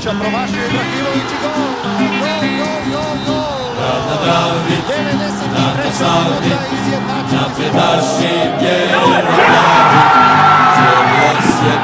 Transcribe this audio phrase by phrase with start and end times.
[0.00, 1.52] Ibrahimovića, promašio Ibrahimović i gol!
[2.20, 3.60] Gol, gol, gol, gol!
[3.76, 5.84] Grad na Dravi, 93.
[5.84, 10.00] na Savi, minuta izjednačen napred naši bijeli glavi.
[10.74, 11.82] Cijeli osjet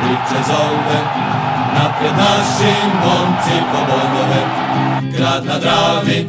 [0.00, 1.00] priče zove,
[1.74, 2.72] napred naši
[3.04, 4.42] momci po bodove.
[5.16, 6.26] Grad na Dravi,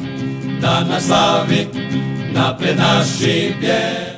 [0.61, 1.67] dan na slavi,
[2.33, 4.16] napred naši bijeli.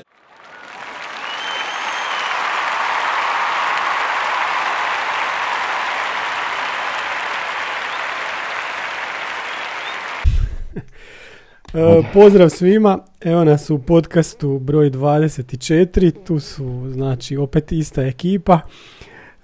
[11.73, 18.59] E, pozdrav svima, evo nas u podcastu broj 24, tu su znači opet ista ekipa.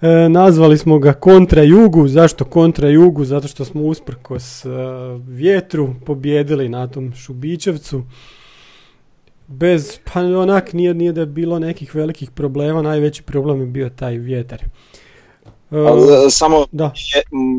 [0.00, 3.24] E, nazvali smo ga Kontra Jugu, zašto Kontra Jugu?
[3.24, 4.68] Zato što smo usprkos e,
[5.28, 8.02] vjetru pobjedili na tom Šubićevcu.
[9.46, 13.90] Bez, pa onak nije, nije da je bilo nekih velikih problema, najveći problem je bio
[13.90, 14.62] taj vjetar.
[15.70, 16.92] E, Ali, samo da,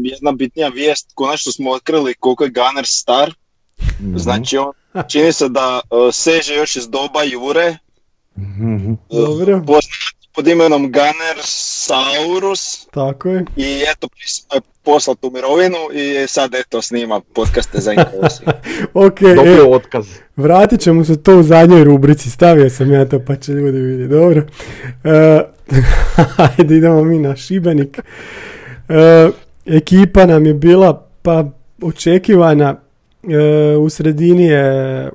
[0.04, 3.34] jedna bitnija vijest, konačno smo otkrili koliko je Gunner star.
[4.16, 7.78] Znači on čini se da e, seže još iz doba Jure,
[8.38, 8.94] Mhm.
[9.10, 9.62] Dobro.
[10.36, 13.46] pod imenom Gunner Saurus tako je.
[13.56, 14.08] i eto
[14.56, 17.92] je poslat u mirovinu i sad eto snima podcaste za.
[18.94, 20.08] Ok, Dobio evo, otkaz.
[20.36, 24.12] Vratit ćemo se to u zadnjoj rubrici, stavio sam ja to pa će ljudi vidjeti,
[24.12, 24.42] dobro.
[25.04, 25.42] E,
[26.58, 28.00] ajde idemo mi na Šibenik.
[28.90, 29.30] E,
[29.68, 31.46] ekipa nam je bila pa
[31.82, 32.87] očekivana, E,
[33.80, 35.10] u sredini je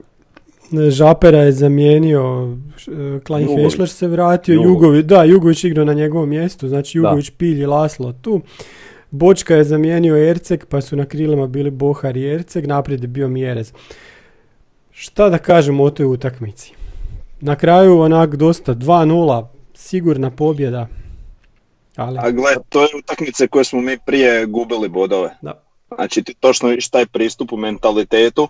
[0.91, 2.57] Žapera je zamijenio,
[2.89, 3.49] e, Klein.
[3.59, 4.75] Hešler se vratio, Jugović.
[4.75, 8.41] Jugović, da, Jugović igrao na njegovom mjestu, znači Jugović, Pilj i Laslo tu.
[9.11, 13.29] Bočka je zamijenio Erceg, pa su na krilima bili Bohar i Erceg, naprijed je bio
[13.29, 13.73] Mjerez.
[14.91, 16.73] Šta da kažemo o toj utakmici?
[17.41, 20.89] Na kraju onak dosta 2-0, sigurna pobjeda.
[21.97, 25.31] Ali, A gle, to je utakmice koje smo mi prije gubili bodove.
[25.43, 25.62] Da.
[25.95, 28.49] Znači ti točno vidiš taj pristup u mentalitetu.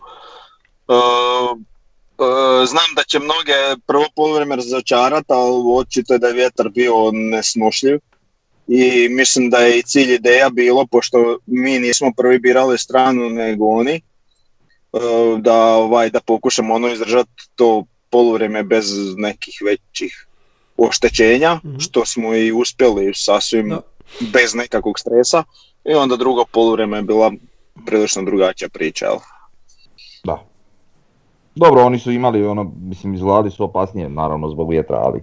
[0.88, 3.52] E, e, znam da će mnoge
[3.86, 7.98] prvo poluvreme razočarati, ali očito je da je vjetar bio nesnošljiv.
[8.68, 13.66] I mislim da je i cilj ideja bilo, pošto mi nismo prvi birali stranu nego
[13.66, 14.00] oni, e,
[15.38, 18.86] da, ovaj, da pokušamo ono izdržati to poluvreme bez
[19.16, 20.26] nekih većih
[20.76, 21.78] oštećenja, Mhm.
[21.78, 23.80] što smo i uspjeli sasvim Da.
[24.20, 25.44] Bez nekakvog stresa.
[25.84, 27.32] I onda drugo poluvreme je bila
[27.86, 29.06] prilično drugačija priča.
[29.06, 29.16] Jel?
[30.24, 30.44] Da.
[31.54, 35.22] Dobro, oni su imali ono, mislim izgledali su opasnije naravno zbog vjetra, ali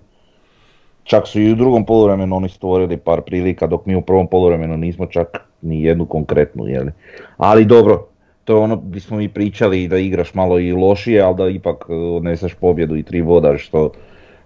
[1.03, 4.77] čak su i u drugom poluvremenu oni stvorili par prilika dok mi u prvom poluvremenu
[4.77, 6.91] nismo čak ni jednu konkretnu, jeli.
[7.38, 8.07] Ali dobro,
[8.44, 11.85] to je ono gdje smo mi pričali da igraš malo i lošije, ali da ipak
[11.89, 13.91] e, odneseš pobjedu i tri boda što,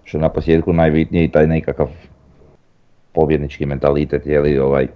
[0.03, 1.87] što je na posljedku najbitnije i taj nekakav
[3.13, 4.87] pobjednički mentalitet, jeli, ovaj,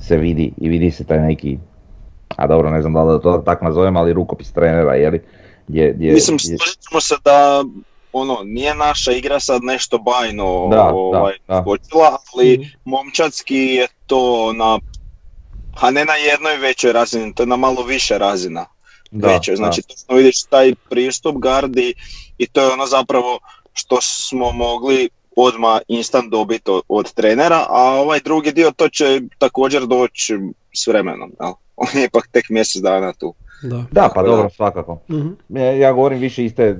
[0.00, 1.58] se vidi i vidi se taj neki
[2.36, 5.20] a dobro, ne znam da li da to tako nazovem, ali rukopis trenera, jeli?
[5.68, 7.64] Gdje, gdje, Mislim, gdje- složit ćemo se da
[8.12, 11.62] ono, nije naša igra sad nešto bajno Da, ovaj, da, da.
[11.62, 12.68] skočila, ali Mhm.
[12.84, 14.78] momčadski je to na,
[15.74, 18.66] a ne na jednoj većoj razini, to je na malo više razina
[19.10, 19.56] da, većoj.
[19.56, 21.94] Znači, točno vidiš taj pristup gardi
[22.38, 23.38] i to je ono zapravo
[23.72, 29.20] što smo mogli odmah instant dobiti od, od trenera, a ovaj drugi dio to će
[29.38, 30.38] također doći
[30.74, 31.32] s vremenom.
[31.40, 31.52] Jel?
[31.76, 33.34] On je ipak tek mjesec dana tu.
[33.62, 33.84] da.
[33.90, 34.28] Da, pa da.
[34.28, 34.98] dobro, svakako.
[35.10, 35.28] Mhm.
[35.48, 36.76] Ja, ja govorim više iste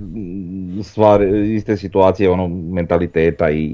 [0.82, 3.64] stvari, iste situacije, ono, mentaliteta i,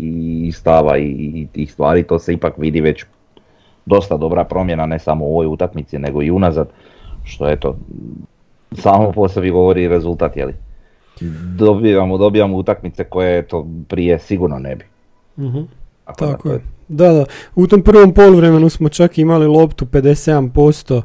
[0.49, 3.05] i stava i, i tih stvari, to se ipak vidi već
[3.87, 6.69] dosta dobra promjena, ne samo u ovoj utakmici, nego i unazad,
[7.25, 7.77] što eto,
[8.73, 10.55] samo po sebi govori rezultat, jeli.
[11.57, 14.85] Dobijamo, dobijamo utakmice koje eto prije sigurno ne bi.
[15.39, 15.61] Mhm.
[16.19, 16.61] Tako to je.
[16.89, 17.25] Da, da.
[17.55, 21.03] U tom prvom poluvremenu smo čak imali loptu 57%.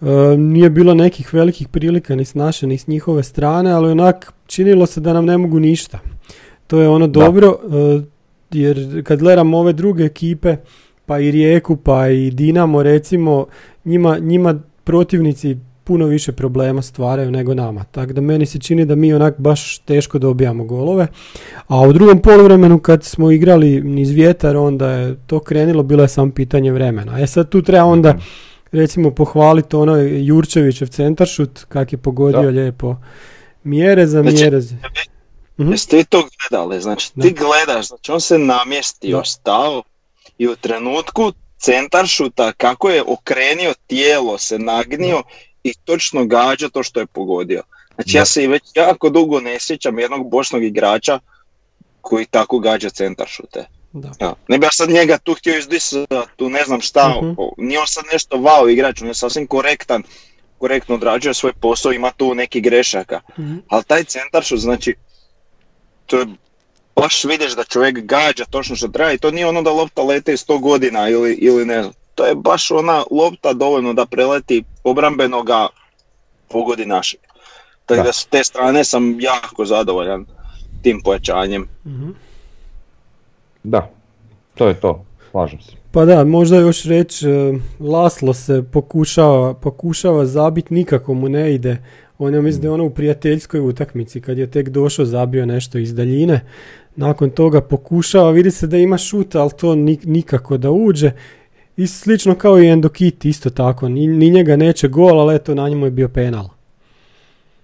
[0.00, 4.32] E, nije bilo nekih velikih prilika ni s naše ni s njihove strane, ali onak
[4.46, 5.98] činilo se da nam ne mogu ništa.
[6.66, 7.20] To je ono Da.
[7.24, 8.02] dobro, e,
[8.50, 10.56] jer kad gledam ove druge ekipe,
[11.06, 13.46] pa i Rijeku, pa i Dinamo recimo,
[13.84, 17.84] njima, njima protivnici puno više problema stvaraju nego nama.
[17.84, 21.06] Tako da meni se čini da mi onak baš teško dobijamo golove.
[21.68, 26.08] A u drugom poluvremenu kad smo igrali niz vjetar, onda je to krenilo, bilo je
[26.08, 27.20] samo pitanje vremena.
[27.20, 28.18] E sad tu treba onda
[28.72, 32.48] recimo pohvaliti ono Jurčevićev centaršut, kak je pogodio Da.
[32.50, 32.96] lijepo
[33.64, 34.60] mjere za Znači, mjere.
[34.60, 34.76] za-
[35.58, 35.70] Mhm.
[35.70, 36.80] Jeste ti to gledali?
[36.80, 37.22] Znači Da.
[37.22, 39.24] ti gledaš, znači on se namjestio, Da.
[39.24, 39.82] stao
[40.38, 45.22] i u trenutku centar šuta kako je okrenio tijelo, se nagnio
[45.64, 47.62] i točno gađa to što je pogodio.
[47.94, 51.18] Znači ja se i već jako dugo ne sjećam jednog bošnog igrača
[52.00, 53.66] koji tako gađa centar šute.
[53.92, 54.10] Da.
[54.20, 54.34] Ja.
[54.48, 57.32] Ne bi ja sad njega tu htio izdisati, tu ne znam šta, Mhm.
[57.56, 60.02] nije on sad nešto wow igrač, on je sasvim korektan,
[60.58, 63.20] korektno odrađuje svoj posao, ima tu neki grešaka.
[63.38, 63.56] Mhm.
[63.68, 64.94] Ali taj centar što znači,
[66.06, 66.26] to je,
[66.96, 70.32] baš vidiš da čovjek gađa točno što treba i to nije ono da lopta lete
[70.32, 71.94] 100 godina ili, ili ne znam.
[72.20, 75.66] To je baš ona lopta dovoljno da preleti obrambenoga
[76.48, 77.20] pogodi našeg.
[77.86, 78.02] Tako Da.
[78.02, 80.26] da s te strane sam jako zadovoljan
[80.82, 81.68] tim pojačanjem.
[81.86, 82.10] Mhm.
[83.62, 83.90] Da,
[84.54, 85.72] to je to, slažem se.
[85.90, 91.76] Pa da, možda još reći, e, Laslo se pokušava, pokušava zabiti, nikako mu ne ide.
[92.18, 95.78] On je mislim da je ono u prijateljskoj utakmici kad je tek došao zabio nešto
[95.78, 96.40] iz daljine.
[96.96, 101.12] Nakon toga pokušava, vidi se da ima šut, ali to ni- nikako da uđe.
[101.80, 103.88] I slično kao i Endokit, isto tako.
[103.88, 106.48] Ni, ni njega neće gol, ali eto na njemu je bio penal.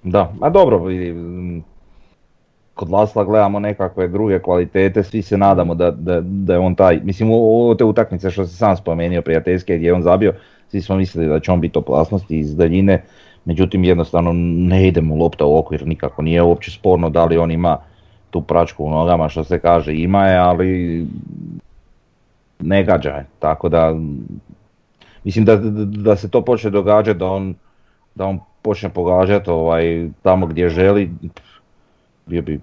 [0.02, 1.62] Da, a dobro, mm,
[2.74, 7.00] kod Lasla gledamo nekakve druge kvalitete, svi se nadamo da, da, da je on taj,
[7.04, 10.34] mislim u, te utakmice što si sam spomenuo prijateljske gdje je on zabio,
[10.68, 13.02] svi smo mislili da će on biti opasnosti iz daljine,
[13.44, 17.50] međutim jednostavno ne ide mu lopta u okvir nikako, nije uopće sporno da li on
[17.50, 17.78] ima
[18.30, 21.06] tu pračku u nogama što se kaže, ima je, ali
[22.60, 23.94] ne gađa je, tako da
[25.24, 27.54] mislim da, da, se to počne događati, da on,
[28.14, 31.10] da on počne pogađati ovaj, tamo gdje želi,
[32.26, 32.60] bio bi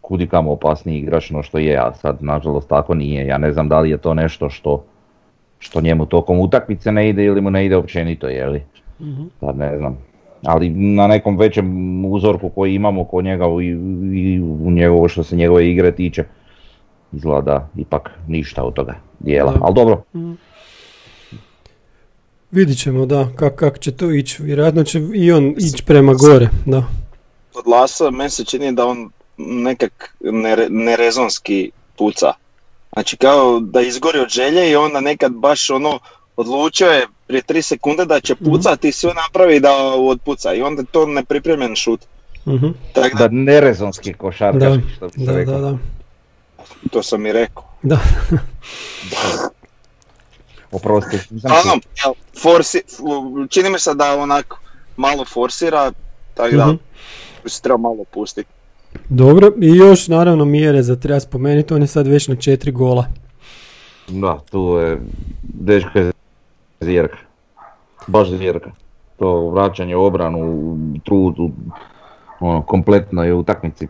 [0.00, 3.26] kudi kamo opasniji igrač no što je, a sad nažalost tako nije.
[3.26, 4.84] Ja ne znam da li je to nešto što,
[5.58, 8.62] što njemu tokom utakmice ne ide ili mu ne ide općenito, je li?
[9.40, 9.98] Sad ne znam.
[10.44, 13.66] Ali na nekom većem uzorku koji imamo kod njega i,
[14.12, 16.24] i u njegovo što se njegove igre tiče,
[17.12, 19.52] izgleda ipak ništa od toga dijela.
[19.52, 19.58] Da.
[19.62, 20.02] Ali dobro,
[22.50, 24.42] Vidit ćemo da kak, kak će to ići.
[24.42, 26.48] Vjerojatno će i on ići prema gore.
[26.66, 26.84] Da.
[27.52, 32.32] Kod Lasa meni se čini da on nekak nere- nerezonski puca.
[32.92, 35.98] Znači kao da izgori od želje i onda nekad baš ono
[36.36, 40.82] odlučio je prije 3 sekunde da će pucati i sve napravi da otpuca i onda
[40.82, 42.00] je to nepripremljen šut.
[42.46, 42.66] Mhm.
[42.92, 45.54] Tako da, da nerezonski košarkaš, što bi se Da, reklo.
[45.54, 45.78] da, da.
[46.90, 47.64] To sam i rekao.
[47.82, 47.98] Da.
[50.72, 52.12] Oprosti, nisam Uglavnom, jel,
[52.42, 52.82] forsi,
[53.48, 54.58] čini mi se da onako
[54.96, 55.92] malo forsira,
[56.34, 56.74] tako da
[57.44, 58.48] bi se treba malo pustiti.
[59.08, 63.06] Dobro, i još naravno mjere za treba spomenuti, on je sad već na četiri gola.
[64.08, 64.98] Da, tu je
[65.42, 66.12] dečko je
[66.80, 67.18] zvjerka.
[68.06, 68.70] Baš zvjerka.
[69.18, 71.50] To vraćanje u obranu, trud, u-
[72.40, 73.88] ono, kompletno je u utakmici.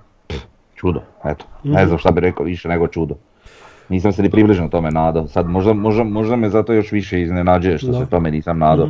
[0.80, 1.44] Čudo, eto.
[1.64, 3.14] Ne znam šta bi rekao više nego čudo.
[3.88, 5.28] Nisam se ni približno tome nadao.
[5.28, 7.98] Sad možda, možda, možda me zato još više iznenađuje što Da.
[7.98, 8.88] se tome nisam nadao.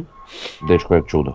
[0.62, 1.32] Dečko je čudo.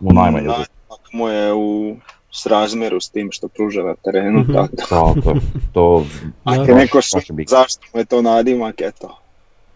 [0.00, 0.46] U najmanju.
[0.46, 0.68] Najmak
[1.12, 1.96] mu je u
[2.30, 4.52] srazmjeru s tim što pruža na terenu, Mhm.
[4.52, 5.40] tako je,
[5.72, 6.04] to
[6.44, 6.52] Da.
[6.52, 7.18] Ako neko su,
[7.48, 9.18] zašto mu je to nadimak, eto.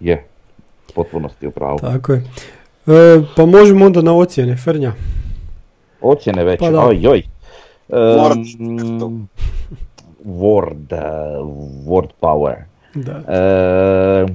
[0.00, 0.26] je.
[0.88, 1.78] U potpunosti u pravu.
[1.78, 2.24] Tako je.
[2.86, 4.92] E, pa možemo onda na ocjene, Frnja.
[6.00, 6.80] Ocjene već, Pa da.
[6.80, 7.22] oj joj.
[7.88, 8.56] Word.
[9.04, 9.28] Um,
[10.24, 11.46] Word, uh,
[11.86, 12.56] word power.
[12.94, 13.12] Da.
[13.12, 14.26] E,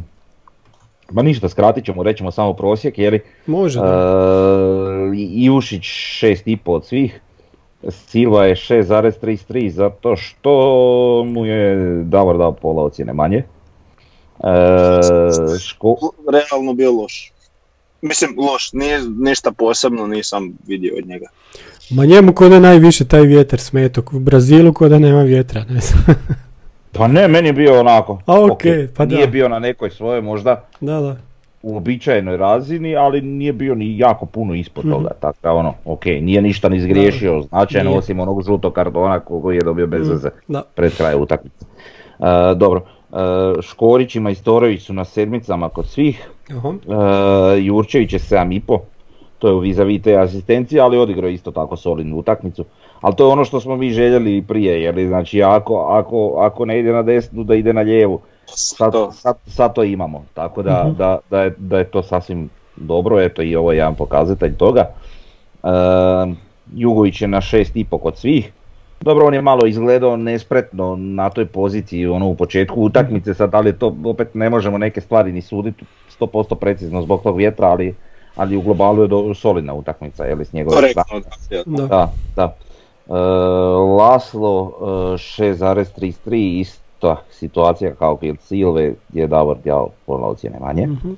[1.12, 3.86] ma ništa, skratit ćemo, rećemo samo prosjek, jer Može, da.
[3.86, 7.22] e, Ivušić 6,5 od svih,
[7.90, 10.52] Silva je 6,33 zato što
[11.28, 13.38] mu je Davor dao pola ocjene manje.
[13.38, 13.44] E,
[15.60, 15.96] ško,
[16.32, 17.32] Realno bio loš.
[18.02, 21.28] Mislim, loš, nije ništa posebno nisam vidio od njega.
[21.90, 24.02] Ma njemu ko da najviše taj vjetar smeto.
[24.14, 26.04] U Brazilu ko da nema vjetra, ne znam.
[26.92, 28.20] pa ne, meni je bio onako.
[28.28, 28.48] A,
[28.96, 29.16] pa da.
[29.16, 31.16] Nije bio na nekoj svojoj možda da, da.
[31.64, 34.94] uobičajenoj razini, ali nije bio ni jako puno ispod Mhm.
[34.94, 38.00] toga, tako da ono, ok, nije ništa ni zgriješio značajno Nije.
[38.00, 40.64] osim onog žutog kartona koji je dobio bez Mm, veze da.
[40.76, 41.66] pred kraj utakmice.
[42.20, 42.24] E,
[42.56, 43.16] dobro, e,
[43.62, 46.74] Škorić i Majstorović su na sedmicama kod svih, Aha.
[47.54, 48.80] e, Jurčević je 7,5,
[49.40, 52.66] to je u vis te asistencije, ali odigrao isto tako solidnu utakmicu.
[53.02, 56.66] Ali to je ono što smo mi željeli i prije, jer znači ako, ako, ako
[56.66, 58.20] ne ide na desnu, da ide na lijevu.
[58.46, 59.12] Sad To.
[59.12, 60.98] sad, sad to imamo, tako da, Mhm.
[60.98, 64.86] da, da, je, da je to sasvim dobro, eto i ovo je jedan pokazatelj toga.
[65.64, 65.68] E,
[66.76, 68.52] Jugović je na 6,5 kod svih.
[69.02, 73.74] Dobro, on je malo izgledao nespretno na toj poziciji ono u početku utakmice, sad ali
[73.80, 75.86] to opet ne možemo neke stvari ni suditi
[76.20, 77.96] 100% precizno zbog tog vjetra, ali,
[78.36, 81.04] ali u globalu je do, solidna utakmica, je li s njegove Korektno,
[81.66, 81.88] da.
[81.88, 82.14] Da.
[82.36, 82.56] Da.
[83.08, 83.20] E,
[83.98, 84.86] Laslo e,
[85.18, 90.88] 6,33 ista situacija kao kod Silve gdje je Davor djao pola ocjene manje.
[90.88, 91.12] Mhm.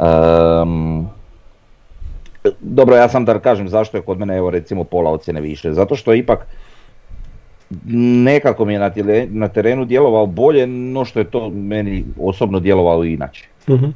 [0.00, 1.04] Ehm,
[2.60, 5.72] dobro, ja sam da kažem zašto je kod mene evo recimo pola ocjene više.
[5.72, 6.46] Zato što ipak
[8.24, 12.60] nekako mi je na, tjele- na terenu djelovao bolje no što je to meni osobno
[12.60, 13.44] djelovalo inače.
[13.68, 13.86] Mhm.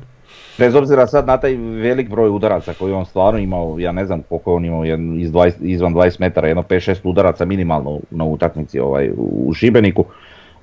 [0.58, 4.22] Bez obzira sad na taj velik broj udaraca koji on stvarno imao, ja ne znam
[4.28, 9.10] koliko on imao iz 20, izvan 20 metara, jedno 5-6 udaraca minimalno na utakmici ovaj,
[9.16, 10.04] u Šibeniku.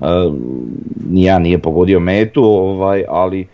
[0.01, 0.05] E,
[1.10, 3.48] Nijedan nije pogodio metu, ovaj, ali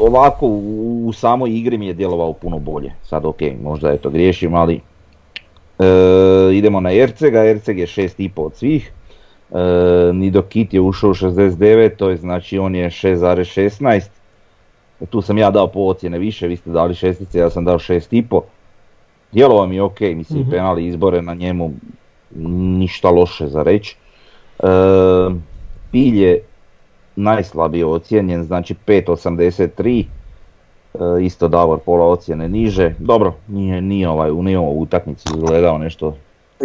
[0.00, 2.92] ovako u, u samoj igri mi je djelovao puno bolje.
[3.02, 4.80] Sad ok, možda je to griješim, ali
[5.78, 5.84] e,
[6.54, 8.92] idemo na Ercega, Erceg je 6,5 od svih.
[9.50, 14.21] E, Nidokit je ušao u 69, to je znači on je 6,16.
[15.10, 18.40] Tu sam ja dao po ocjene više, vi ste dali šestice, ja sam dao 6,5.
[19.32, 20.50] Djelovao mi je ok, mislim Mhm.
[20.50, 21.72] penali izbore na njemu
[22.78, 23.96] ništa loše za reći.
[24.58, 24.66] E,
[25.90, 26.42] Pilj je
[27.16, 30.04] najslabije ocijenjen, znači 5.83,
[30.94, 32.94] e, isto Davor pola ocjene niže.
[32.98, 36.16] Dobro, nije, nije, ovaj, nije ovo utakmici izgledao nešto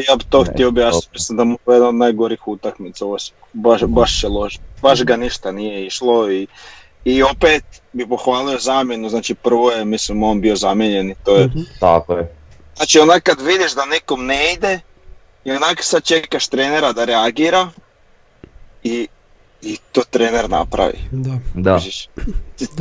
[0.10, 3.12] Ja bi to Ne, htio objasniti, mislim da mu je jedna od najgorih utakmica u
[3.12, 3.48] Osijeku.
[3.54, 4.60] Baš, baš je loš.
[4.82, 6.48] Baš ga ništa nije išlo i,
[7.06, 7.64] i opet
[7.94, 11.46] bi pohvalio zamjenu, znači prvo je, mislim, on bio zamijenjen i to je...
[11.46, 11.60] Mhm.
[11.80, 12.36] tako je.
[12.76, 14.80] Znači onak kad vidiš da nekom ne ide
[15.46, 17.70] i onak sad čekaš trenera da reagira
[18.84, 19.08] i,
[19.62, 21.00] i to trener napravi.
[21.12, 21.38] Da.
[21.54, 21.80] Da.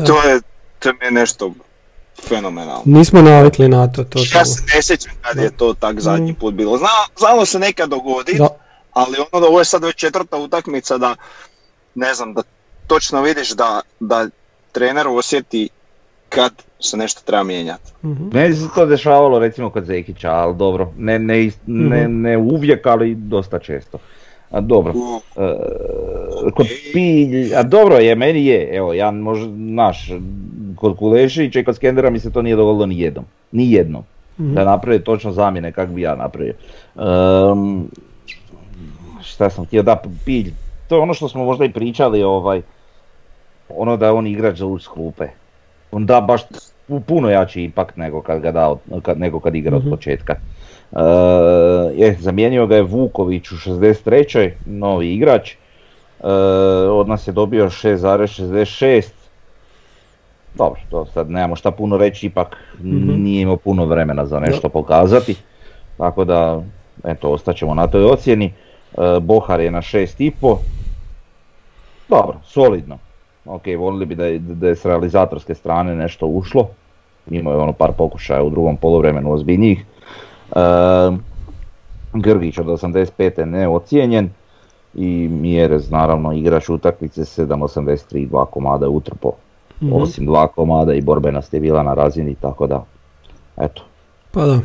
[0.06, 0.40] To je,
[0.78, 1.52] to je mi nešto
[2.28, 2.82] fenomenalno.
[2.84, 6.54] Nismo navikli na to, to Ja se ne sjećam kad je to tak zadnji put
[6.54, 6.78] bilo.
[6.78, 8.48] Zna, znalo se nekad dogoditi, Da,
[8.92, 11.16] ali ono da ovo je sad već četvrta utakmica da,
[11.94, 12.42] ne znam, da
[12.86, 14.26] točno vidiš da, da
[14.72, 15.68] trener osjeti
[16.28, 17.92] kad se nešto treba mijenjati.
[18.04, 18.28] mhm.
[18.32, 22.20] Meni se to dešavalo recimo kod Zekića, ali dobro, ne, ne, is- ne, Mhm.
[22.20, 23.98] ne uvijek, ali dosta često.
[24.50, 24.92] A dobro,
[25.36, 25.54] e,
[26.50, 30.10] kod Pilj, a dobro je, meni je, evo, ja možda, naš,
[30.76, 34.02] kod Kulešića i kod Skendera mi se to nije dogodilo ni jednom, ni jednom,
[34.38, 34.54] Mhm.
[34.54, 36.54] da naprave točno zamjene kak bi ja napravio.
[36.96, 37.80] Ehm,
[39.22, 40.52] šta sam htio, da, Pilj,
[40.88, 42.62] to je ono što smo možda i pričali, ovaj,
[43.68, 45.28] ono da je on igrač za uz klupe.
[45.92, 46.42] On da baš
[46.88, 49.86] pu- puno jači ipak nego kad ga da, kad, nego kad igra Mhm.
[49.86, 50.32] od početka.
[50.32, 50.98] E,
[51.94, 54.50] je, zamijenio ga je Vuković u 63.
[54.66, 55.50] novi igrač.
[55.50, 55.56] E,
[56.88, 59.10] od nas je dobio 6,66.
[60.54, 63.22] Dobro, to sad nemamo šta puno reći, ipak Mhm.
[63.22, 65.36] nije imao puno vremena za nešto pokazati.
[65.96, 66.62] Tako da,
[67.04, 68.52] eto, ostaćemo na toj ocjeni.
[69.20, 70.56] Bohar je na 6,5.
[72.08, 72.98] Dobro, solidno.
[73.46, 76.68] Ok, volili bi da je, da je s realizatorske strane nešto ušlo.
[77.30, 79.84] Imao je ono par pokušaja u drugom poluvremenu ozbiljnijih.
[80.56, 80.60] E,
[82.12, 83.44] Grgić od 85.
[83.44, 84.30] neocijenjen.
[84.94, 89.32] I Mjerez naravno igrač utakmice 7.83, dva komada je utrpo.
[89.82, 89.92] Mhm.
[89.92, 92.84] Osim dva komada i borbenost je bila na razini, tako da,
[93.56, 93.82] eto.
[94.30, 94.60] Pa da.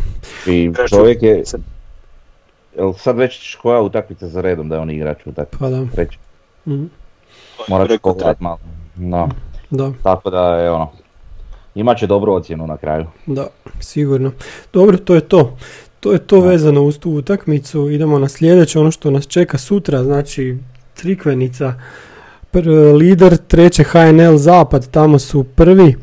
[0.48, 1.44] I čovjek je,
[2.78, 5.58] jel sad već koja utakmica za redom da je on igrač utakmice?
[5.60, 5.86] Pa da.
[6.66, 6.86] Mhm.
[7.68, 8.58] Morat ću pogledat malo.
[8.96, 9.28] Da.
[9.70, 10.90] Da, Tako da je ono,
[11.76, 13.06] imat će dobru ocjenu na kraju.
[13.26, 13.48] da,
[13.80, 14.32] sigurno.
[14.74, 15.58] Dobro, to je to.
[16.00, 17.90] To je to vezano uz tu utakmicu.
[17.90, 20.58] Idemo na sljedeće, ono što nas čeka sutra, znači
[20.96, 21.74] Crikvenica.
[22.54, 25.96] Pr- lider treće HNL Zapad, tamo su prvi.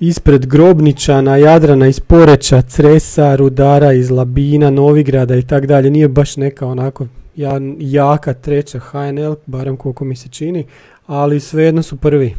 [0.00, 5.90] Ispred Grobničana, Jadrana iz Poreča, Cresa, Rudara iz Labina, Novigrada i tak dalje.
[5.90, 7.06] Nije baš neka onako
[7.36, 10.66] ja- jaka treća HNL, barem koliko mi se čini,
[11.06, 12.34] ali svejedno su prvi.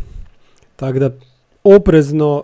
[0.75, 1.11] Tako da
[1.63, 2.43] oprezno,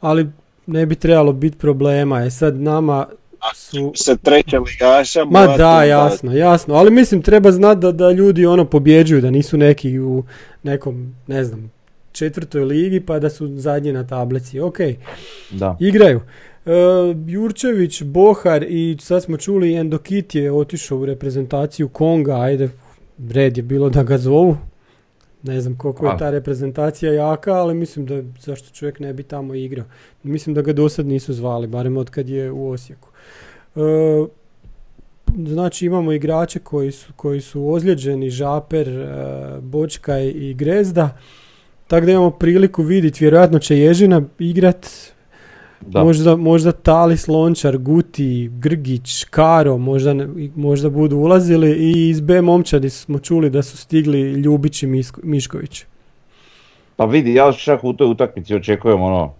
[0.00, 0.26] ali
[0.66, 2.20] ne bi trebalo biti problema.
[2.20, 3.06] Je sad nama
[3.54, 3.92] su...
[3.94, 5.24] Se treća ligaša.
[5.24, 6.74] Ma da, jasno, jasno.
[6.74, 10.24] Ali mislim treba znati da, da ljudi ono pobjeđuju, da nisu neki u
[10.62, 11.72] nekom, ne znam,
[12.12, 14.60] četvrtoj ligi pa da su zadnji na tablici.
[14.60, 14.78] Ok,
[15.50, 15.76] Da.
[15.80, 16.20] igraju.
[16.66, 16.70] E,
[17.26, 22.68] Jurčević, Bohar i sad smo čuli Endokit je otišao u reprezentaciju Konga, ajde,
[23.30, 24.56] red je bilo da ga zovu.
[25.46, 29.54] Ne znam koliko je ta reprezentacija jaka, ali mislim da zašto čovjek ne bi tamo
[29.54, 29.86] igrao.
[30.22, 33.08] Mislim da ga do sad nisu zvali, barem od kad je u Osijeku.
[33.76, 33.80] E,
[35.46, 39.06] znači imamo igrače koji su, koji su ozlijeđeni, Žaper, e,
[39.60, 41.18] Bočkaj i Grezda.
[41.86, 44.86] Tako da imamo priliku vidjeti, vjerojatno će Ježina igrat,
[45.80, 46.04] Da.
[46.04, 50.14] Možda, možda Talis, Lončar, Guti, Grgić, Karo možda,
[50.56, 55.84] možda budu ulazili i iz B momčadi smo čuli da su stigli Ljubić i Mišković.
[56.96, 59.32] Pa vidi, ja čak u toj utakmici očekujem ono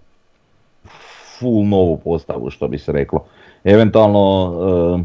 [1.38, 3.25] full novu postavu što bi se reklo.
[3.64, 4.55] Eventualno
[4.99, 5.05] eh,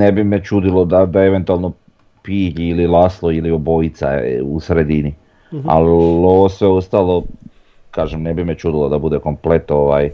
[0.00, 1.72] ne bi me čudilo da, da eventualno
[2.22, 5.14] Pilj ili Laslo ili obojica je u sredini.
[5.52, 5.68] Mhm.
[5.68, 7.24] Ali ovo sve ostalo,
[7.90, 10.10] kažem, ne bi me čudilo da bude komplet ovaj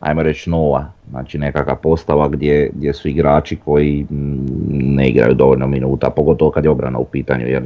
[0.00, 4.46] ajmo reći nova, znači nekakva postava gdje, gdje su igrači koji mm,
[4.94, 7.62] ne igraju dovoljno minuta, pogotovo kad je obrana u pitanju, jer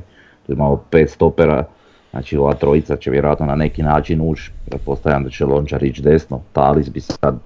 [0.47, 1.65] tu imamo pet stopera,
[2.11, 6.41] znači ova trojica će vjerojatno na neki način ući, pretpostavljam da će Lončar ići desno,
[6.53, 7.39] Talis bi sad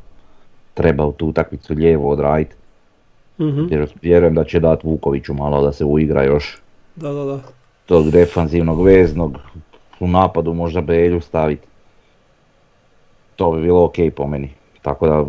[0.74, 2.54] trebao tu utakmicu lijevo odraditi,
[3.38, 3.66] Mhm.
[3.70, 6.58] jer vjerujem da će dati Vukoviću malo da se uigra još
[6.96, 7.38] Da, da, da.
[7.86, 9.38] tog defanzivnog veznog,
[10.00, 11.66] u napadu možda Belju staviti.
[13.40, 14.50] To bi bilo ok po meni.
[14.82, 15.24] Tako da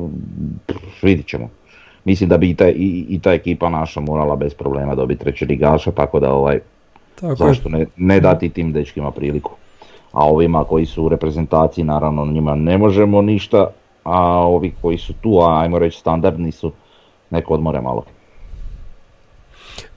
[0.65, 1.49] pff, vidit ćemo.
[2.05, 5.45] Mislim da bi i, taj, i, i ta ekipa naša morala bez problema dobiti treći
[5.45, 6.59] ligaša, tako da ovaj,
[7.15, 9.51] Tako zašto ne, ne dati tim dečkima priliku.
[10.11, 13.67] A ovima koji su u reprezentaciji naravno njima ne možemo ništa,
[14.03, 16.71] a ovi koji su tu, a ajmo reći standardni su,
[17.29, 18.03] neko odmore malo.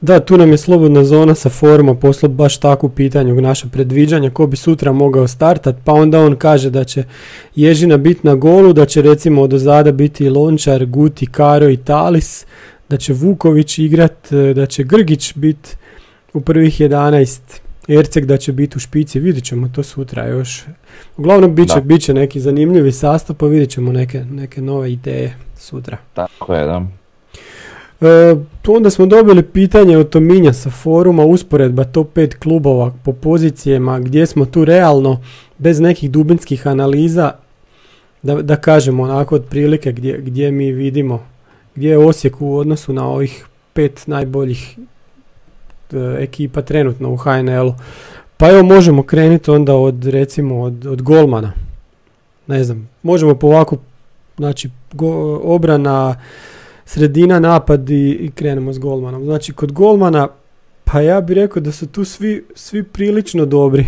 [0.04, 4.46] Da, tu nam je slobodna zona sa foruma poslao baš takvu pitanju naše predviđanja ko
[4.46, 7.04] bi sutra mogao startat, pa onda on kaže da će
[7.56, 12.46] Ježina biti na golu, da će recimo od ozada biti Lončar, Guti, Karo i Talis,
[12.88, 15.70] da će Vuković igrat, da će Grgić biti
[16.32, 17.40] u prvih 11,
[17.88, 20.64] Erceg da će biti u špici, vidit ćemo to sutra još.
[21.16, 25.37] Uglavnom bit će, bit će neki zanimljivi sastav, pa vidit ćemo neke, neke nove ideje
[25.56, 25.96] sutra.
[26.14, 26.87] Tako je, da.
[28.00, 28.36] E,
[28.68, 34.26] onda smo dobili pitanje od Tominja sa foruma, usporedba top 5 klubova po pozicijama, gdje
[34.26, 35.20] smo tu realno,
[35.58, 37.32] bez nekih dubinskih analiza,
[38.22, 41.26] da, da kažemo onako otprilike gdje, gdje mi vidimo,
[41.74, 44.78] gdje je Osijek u odnosu na ovih pet najboljih
[45.92, 47.74] e, ekipa trenutno u HNL-u.
[48.36, 51.52] Pa evo možemo krenuti onda od recimo od, od golmana.
[52.46, 53.76] Ne znam, možemo po ovako,
[54.36, 56.16] znači go- obrana,
[56.87, 59.25] sredina, napad i, i krenemo s golmanom.
[59.25, 60.29] Znači kod golmana,
[60.85, 63.87] pa ja bih rekao da su tu svi, svi prilično dobri.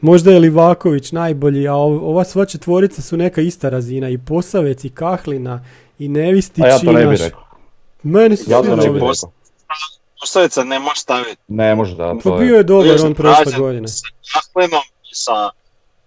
[0.00, 4.08] Možda je Livaković najbolji, a ov- ova sva četvorica su neka ista razina.
[4.08, 5.64] I Posavec, i Kahlina,
[5.98, 7.42] i Nevistić, A ja to ne bih naš- rekao.
[8.02, 9.00] Meni su Ja svi to ne bih dobri.
[9.02, 9.32] Pos- rekao.
[10.20, 11.36] Postavica ne može staviti.
[11.48, 12.62] Ne može da, Pa to bio je.
[12.62, 13.88] dobar on prošle godine.
[13.88, 15.50] Sa Kahlenom i sa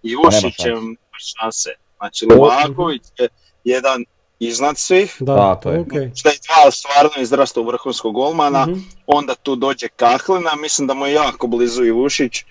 [0.02, 0.96] Ivušićem nema
[1.34, 1.70] šanse.
[1.96, 3.28] Znači Livaković je
[3.64, 4.04] jedan
[4.38, 5.16] iznad svih.
[5.20, 5.80] Da, Tako je.
[5.80, 6.10] okej.
[6.14, 8.66] Šta je dva stvarno izrasta u vrhunskog golmana.
[8.66, 8.78] Mhm.
[9.06, 12.44] Onda tu dođe Kahlina, mislim da mu je jako blizu Ivušić.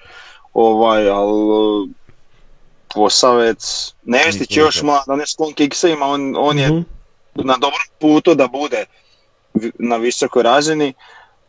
[0.54, 1.90] Ovaj, ali
[2.90, 6.80] Posavec, Nevistić je Nisam još mlad, on je sklon kiksevima, on, on je Mhm.
[7.36, 8.86] na dobrom putu da bude
[9.74, 10.94] na visokoj razini,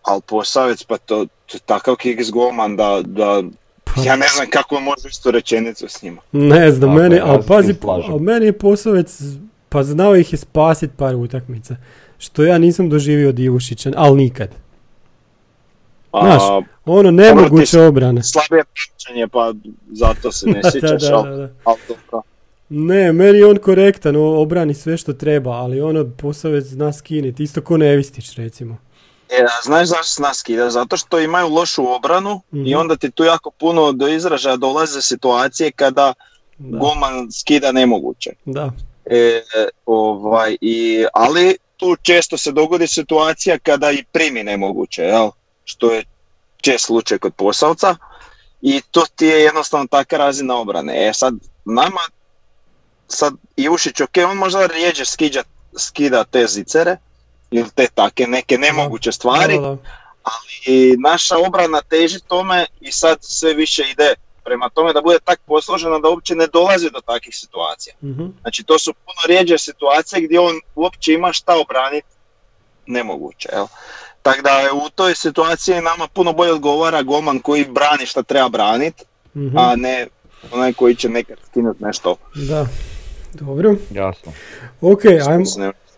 [0.02, 3.42] ali Posavec pa to, to je takav kiks golman da, da
[3.86, 6.20] Pa- ja ne znam kako može istu rečenicu s njima.
[6.32, 9.20] Ne znam, Tako meni, je, ja ali pazi, ali meni je Posavec,
[9.68, 11.76] pa znao ih je spasit par utakmica.
[12.18, 14.48] Što ja nisam doživio od Ivušića, ali nikad.
[16.12, 16.42] A, Znaš,
[16.86, 18.22] Ono, nemoguće ti- obrane.
[18.22, 19.52] slabije praćenje, pa
[19.88, 21.48] zato se ne sjećaš, da, da, da.
[21.64, 22.22] ali dobro.
[22.68, 27.60] Ne, meni je on korektan, obrani sve što treba, ali ono Posavec zna skinit, isto
[27.60, 28.76] ko Nevistić recimo.
[29.30, 30.70] E, a znaš zašto nas skida?
[30.70, 32.74] Zato što imaju lošu obranu i Mhm.
[32.76, 36.12] onda ti tu jako puno do izražaja dolaze situacije kada
[36.58, 38.30] Da, golman skida nemoguće.
[38.44, 38.70] da.
[39.06, 39.42] E,
[39.86, 45.30] ovaj, i, ali tu često se dogodi situacija kada i primi nemoguće, jel?
[45.64, 46.04] što je
[46.56, 47.96] čest slučaj kod posavca
[48.62, 51.08] i to ti je jednostavno taka razina obrane.
[51.08, 52.00] E sad, nama,
[53.08, 55.42] sad Ivušić, ok, on možda rijeđe skida,
[55.78, 56.96] skida te zicere
[57.50, 59.76] ili te take neke nemoguće stvari, Da, da, da.
[60.66, 64.14] i naša obrana teži tome i sad sve više ide
[64.46, 67.94] prema tome da bude tak posložena da uopće ne dolazi do takvih situacija.
[68.04, 68.26] Mhm.
[68.40, 72.06] Znači to su puno rijeđe situacije gdje on uopće ima šta obraniti
[72.86, 73.48] nemoguće.
[73.52, 73.66] Jel?
[74.22, 74.50] Tako da
[74.86, 79.04] u toj situaciji nama puno bolje odgovara golman koji brani šta treba braniti,
[79.36, 79.58] Mhm.
[79.58, 80.06] a ne
[80.52, 82.16] onaj koji će nekad skinuti nešto.
[82.48, 82.66] Da,
[83.32, 83.74] dobro.
[83.90, 84.32] Jasno.
[84.80, 85.44] Ok, ajmo,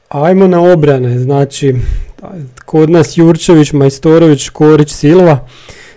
[0.09, 1.75] Ajmo na obrane, znači
[2.65, 5.49] kod nas Jurčević, Majstorović, Korić, Silva,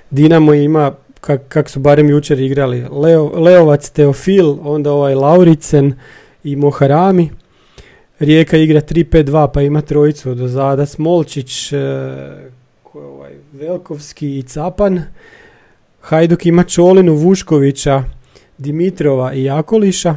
[0.10, 5.94] Dinamo ima, kak, kak su barem jučer igrali, Leo, Leovac, Teofil, onda ovaj Lauricen
[6.44, 7.30] i Moharami.
[8.20, 11.78] Rijeka igra 3-5-2 pa ima trojicu od ozada, Smolčić, e,
[12.94, 15.02] ovaj, Velkovski i Capan.
[16.02, 18.04] Hajduk ima Čolinu, Vuškovića,
[18.58, 20.16] Dimitrova i Jakoliša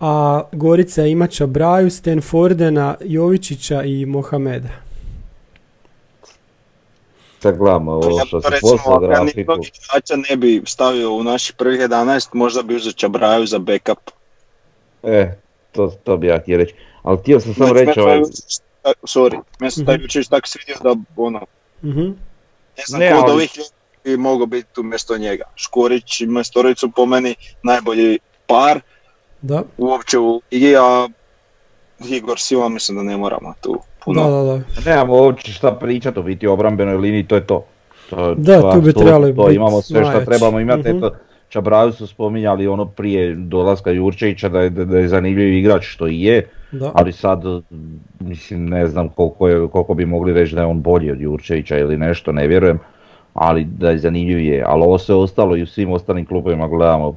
[0.00, 4.83] a Gorica ima Čabraju, Stenfordena, Jovičića i Mohameda.
[7.44, 9.24] Sad gledamo ovo Ja što to se recimo, poslao ako ja
[10.28, 14.10] ne bi stavio u naših prvih 11, možda bi uzeo Čabraju za backup.
[15.02, 15.34] E,
[15.72, 16.74] to, to bi ja htio reći.
[17.02, 18.18] Ali htio sam samo Znači, reći ovaj...
[19.02, 20.02] Sorry, meni se taj Mhm.
[20.02, 21.40] Vučić tako svidio da ono,
[21.82, 22.00] Mhm.
[22.76, 23.70] ne znam Ne, ko od ali- ovih ljudi
[24.04, 25.44] bi mogao biti umjesto njega.
[25.56, 28.80] Škorić i Majstorić su po meni najbolji par
[29.42, 31.08] Da, uopće u ligi, a
[32.00, 34.22] Igor Silva, mislim da ne moramo tu puno.
[34.22, 34.90] Da, da, da.
[34.90, 37.64] Nemamo uopće šta pričati o biti obrambenoj liniji, to je to.
[38.10, 40.98] to Da, to tu bi trebali to, biti imamo sve što trebamo imati, Mhm.
[40.98, 41.10] eto,
[41.48, 46.22] Čabraju su spominjali ono prije dolaska Jurčevića da je, da je zanimljiv igrač što i
[46.22, 46.90] je, da.
[46.94, 47.42] ali sad
[48.20, 51.78] mislim ne znam koliko, je, koliko bi mogli reći da je on bolji od Jurčevića
[51.78, 52.78] ili nešto, ne vjerujem,
[53.34, 57.14] ali da je zanimljiv je, ali ovo sve ostalo i u svim ostalim klubovima gledamo,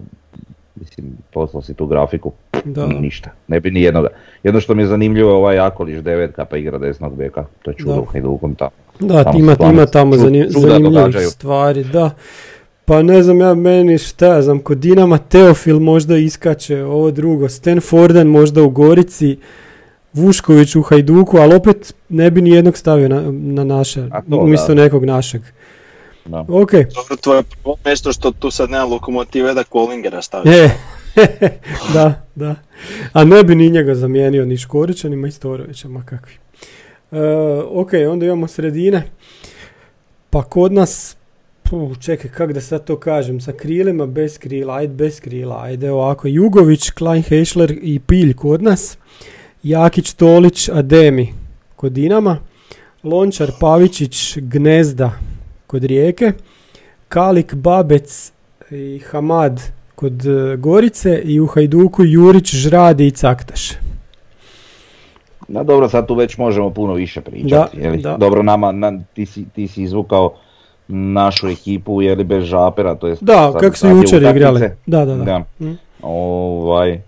[0.80, 2.32] mislim poslao si tu grafiku,
[2.66, 2.88] Da.
[2.88, 4.08] ništa, ne bi ni jednoga.
[4.44, 7.76] Jedno što mi je zanimljivo je ovaj Akoliš devetka pa igra desnog beka, to je
[7.76, 8.00] čudo Da.
[8.00, 8.72] u Hajdukom tamo.
[9.00, 12.10] Da, Tamo ima, ima tamo zanim, zanimljivih stvari, da.
[12.86, 17.50] Pa ne znam ja meni šta ja znam, kod Dinama Teofil možda iskače ovo drugo,
[17.50, 19.38] Stanforden možda u Gorici,
[20.14, 25.06] Vušković u Hajduku, ali opet ne bi ni jednog stavio na, na naše, umjesto nekog
[25.06, 25.42] našeg.
[26.28, 26.46] Da.
[26.50, 30.50] Ok, Dobro, tvoje prvo mjesto što tu sad nema lokomotive da Kolingera stavi.
[30.50, 30.70] e,
[31.94, 32.56] da, da.
[33.14, 36.34] A ne bi ni njega zamijenio ni Škorića, ni Majstorovića, ma kakvi.
[37.12, 37.20] E,
[37.70, 39.04] ok, onda imamo sredine.
[40.30, 41.18] Pa kod nas,
[41.64, 45.92] puh, čekaj, kak da sad to kažem, sa krilima, bez krila, ajde bez krila, ajde
[45.92, 48.98] ovako, Jugović, Klein Heischler i Pilj kod nas,
[49.64, 51.34] Jakić, Tolić, Ademi
[51.76, 52.38] kod Dinama,
[53.04, 55.12] Lončar, Pavičić, Gnezda
[55.68, 56.32] kod Rijeke,
[57.10, 58.32] Kalik, Babec
[58.72, 59.62] i Hamad
[59.96, 63.72] kod e, Gorice i u Hajduku Jurić, Žradi i Caktaš.
[65.48, 67.52] No dobro, sad tu već možemo puno više pričati.
[67.52, 67.98] Da, je li?
[67.98, 68.18] da.
[68.18, 70.34] Dobro, nama, na, ti, si, ti si izvukao
[70.88, 73.24] našu ekipu, je li bez žapera, to jest...
[73.24, 74.70] Da, kako su jučer igrali.
[74.86, 75.24] Da, da, da.
[75.24, 75.66] Da.
[75.66, 75.78] Mm.
[76.02, 77.02] Ovaj,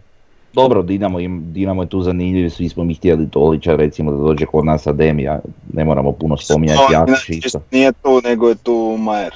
[0.62, 4.46] dobro, Dinamo, im, Dinamo je tu zanimljiv, svi smo mi htjeli Tolića, recimo da dođe
[4.46, 5.40] kod nas Ademija,
[5.74, 7.60] ne moramo puno spominjati, inače, isto.
[7.72, 9.34] Nije tu, nego je tu Majer.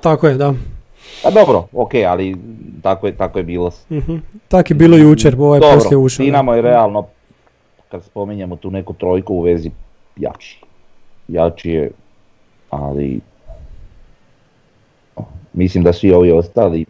[0.00, 0.54] Tako je, da.
[1.24, 2.36] A dobro, ok, ali
[2.82, 3.70] tako je, tako je bilo.
[3.90, 4.16] Mhm.
[4.48, 6.24] Tak je bilo jučer, ovaj dobro, poslije ušao.
[6.24, 7.06] Dinamo je realno,
[7.88, 9.70] kad spominjemo tu neku trojku u vezi,
[10.16, 10.60] jači.
[11.28, 11.90] Jači je,
[12.70, 13.20] ali
[15.52, 16.84] mislim da svi ovi ostali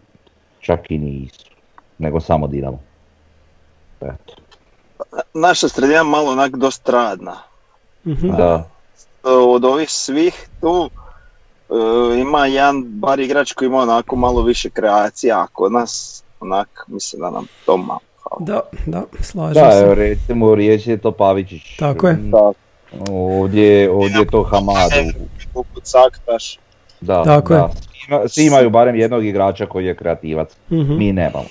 [0.61, 1.51] čak i nisu,
[1.99, 2.79] nego samo Dinamo.
[4.05, 4.35] Eto,
[5.35, 7.37] Naša sredina malo onak dosta radna.
[8.07, 8.31] Mhm.
[8.31, 8.69] da,
[9.25, 10.91] Od ovih svih tu
[11.71, 11.75] e,
[12.19, 17.23] ima jedan bar igrač koji ima onako malo više kreacija, a kod nas onak mislim
[17.23, 18.01] da nam to malo.
[18.41, 19.79] Da, da, slažem da, se.
[19.79, 21.63] evo recimo riječ je to Pavičić.
[21.79, 22.15] Tako je.
[22.15, 22.53] Da,
[23.11, 25.19] Ovdje, ovdje je to Hamadu.
[25.55, 26.59] poput Saktaš.
[27.01, 27.59] Da, Tako je.
[27.59, 27.69] da.
[27.69, 30.49] Svi, ima- svi imaju barem jednog igrača koji je kreativac.
[30.71, 30.95] Mhm.
[30.95, 31.45] Mi nemamo.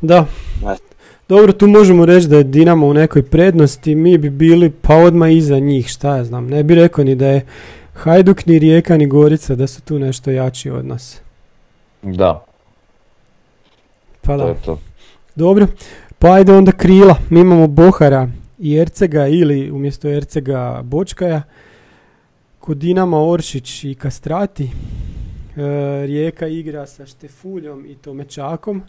[0.00, 0.26] Da.
[1.28, 5.32] Dobro, tu možemo reći da je Dinamo u nekoj prednosti, mi bi bili pa odmah
[5.32, 6.46] iza njih, šta ja znam.
[6.46, 7.46] Ne bi rekao ni da je
[7.94, 11.20] Hajduk, ni Rijeka, ni Gorica da su tu nešto jači od nas.
[12.02, 12.44] Da,
[14.22, 14.48] Pa to da.
[14.48, 14.78] je to.
[15.36, 15.66] Dobro,
[16.18, 17.16] pa ajde onda krila.
[17.30, 21.42] Mi imamo Bohara i Ercega ili umjesto Ercega Bočkaja.
[22.58, 24.64] Kod Dinama Oršić i Kastrati.
[24.64, 24.70] E,
[26.06, 28.82] Rijeka igra sa Štefuljom i Tomečakom.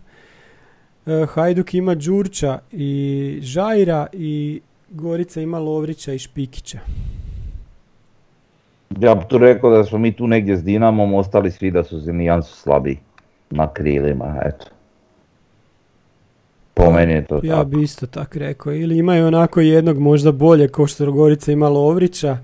[1.06, 6.80] E, Hajduk ima Đurča i Žajra i Gorica ima Lovrića i Špikića.
[9.00, 12.14] Ja bi tu rekao da smo mi tu negdje s Dinamom, ostali svi da su
[12.14, 12.98] nijansu slabiji
[13.50, 14.66] na krilima, eto.
[16.74, 17.66] Po meni je to Ja tako.
[17.66, 18.74] bi isto tak rekao.
[18.74, 22.38] Ili imaju onako jednog možda bolje, kao što Gorica ima Lovrića.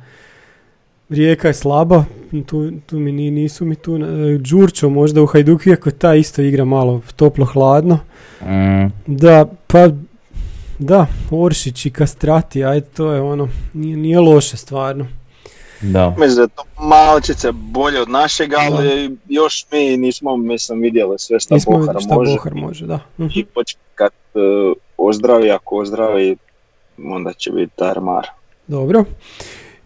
[1.09, 2.03] Rijeka je slaba,
[2.45, 3.99] tu, tu mi ni- nisu mi tu, e,
[4.39, 7.99] Đurčo možda u Hajduku, iako ta isto igra malo toplo-hladno.
[8.41, 9.89] Mm, Da, pa,
[10.79, 15.07] da, Oršić i Kastrati, ajde, to je ono, nije, nije loše stvarno.
[15.81, 16.09] da.
[16.09, 21.39] Mislim da je to malčice bolje od našeg, ali još mi nismo, mislim, vidjeli sve
[21.39, 22.31] što Nismo Bohar šta može.
[22.31, 22.99] Bohar može, da.
[23.19, 23.29] Mhm.
[23.35, 24.39] I počet kad e,
[24.97, 26.35] ozdravi, ako ozdravi,
[26.97, 28.27] onda će biti tarmar.
[28.67, 29.03] Dobro.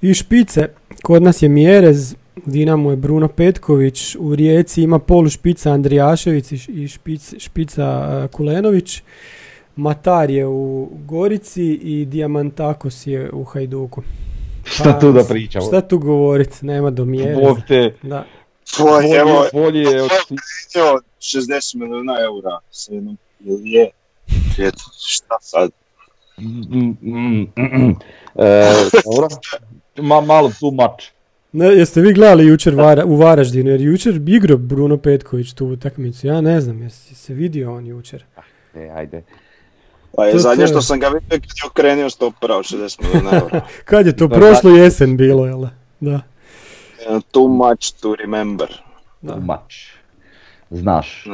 [0.01, 0.67] I špice,
[1.11, 6.87] kod nas je Mjerez, Dinamo je Bruno Petković, u Rijeci ima polu špica Andrijašević i
[6.87, 9.01] špic, špica Kulenović,
[9.75, 14.01] Matar je u Gorici i Diamantakos je u Hajduku.
[14.63, 15.65] Šta Pa, tu da pričamo?
[15.65, 17.41] Šta tu govorit, nema do Mjereza.
[17.41, 18.25] Bog te, Da.
[18.75, 20.35] Tvoj, evo, bolje, bolje je od ti-
[20.79, 23.89] evo, 60 milijuna eura jednom, ili je?
[24.59, 25.71] Eto, šta sad?
[26.37, 27.95] Mm, mm, mm, mm.
[28.35, 28.73] E,
[29.05, 29.27] dobro.
[30.01, 31.11] Ma, malo too much.
[31.53, 36.27] Ne, jeste vi gledali jučer Vara- u Varaždinu, jer jučer igrao Bruno Petković tu utakmicu,
[36.27, 38.23] ja ne znam, jesi se vidio on jučer.
[38.75, 39.23] E, ajde.
[40.15, 43.01] Pa je To- zadnje je- što sam ga vidio kad je okrenio stopera od 60
[43.03, 43.61] milijuna eura.
[43.85, 45.69] Kad je to, Da, prošlu jesen bilo, jel da?
[46.01, 46.19] Da.
[47.09, 48.67] Uh, Too much to remember.
[49.21, 49.33] da.
[49.33, 49.75] Too much.
[50.71, 51.27] Znaš.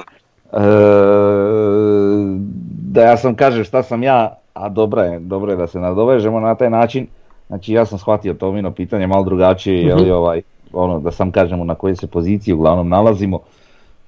[2.84, 6.40] da ja sam kažem šta sam ja, a dobro je, dobro je da se nadovežemo
[6.40, 7.08] na taj način.
[7.48, 10.42] Znači ja sam shvatio Tomino pitanje malo drugačije, je li ovaj,
[10.74, 13.40] ono, da sam kažemo na kojoj se poziciji uglavnom nalazimo.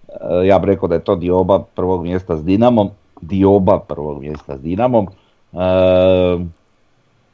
[0.08, 2.89] E, ja bih rekao da je to dioba prvog mjesta s Dinamom,
[3.21, 5.08] dioba prvog mjesta s Dinamom.
[5.54, 5.58] E,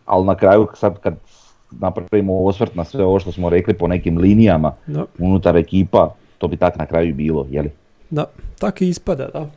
[0.05, 1.15] ali na kraju sad kad
[1.71, 5.05] napravimo osvrt na sve ovo što smo rekli po nekim linijama Da.
[5.19, 7.69] unutar ekipa, to bi tak na kraju bilo, jeli?
[8.09, 8.25] Da,
[8.59, 9.49] tako i ispada, da.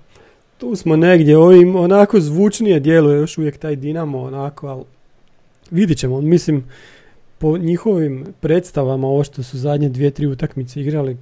[0.59, 4.83] Tu smo negdje, ovim onako zvučnije djeluje još uvijek taj Dinamo, onako, ali
[5.71, 6.21] vidit ćemo.
[6.21, 6.65] Mislim,
[7.39, 11.17] po njihovim predstavama, ovo što su zadnje dvije, tri utakmice igrali,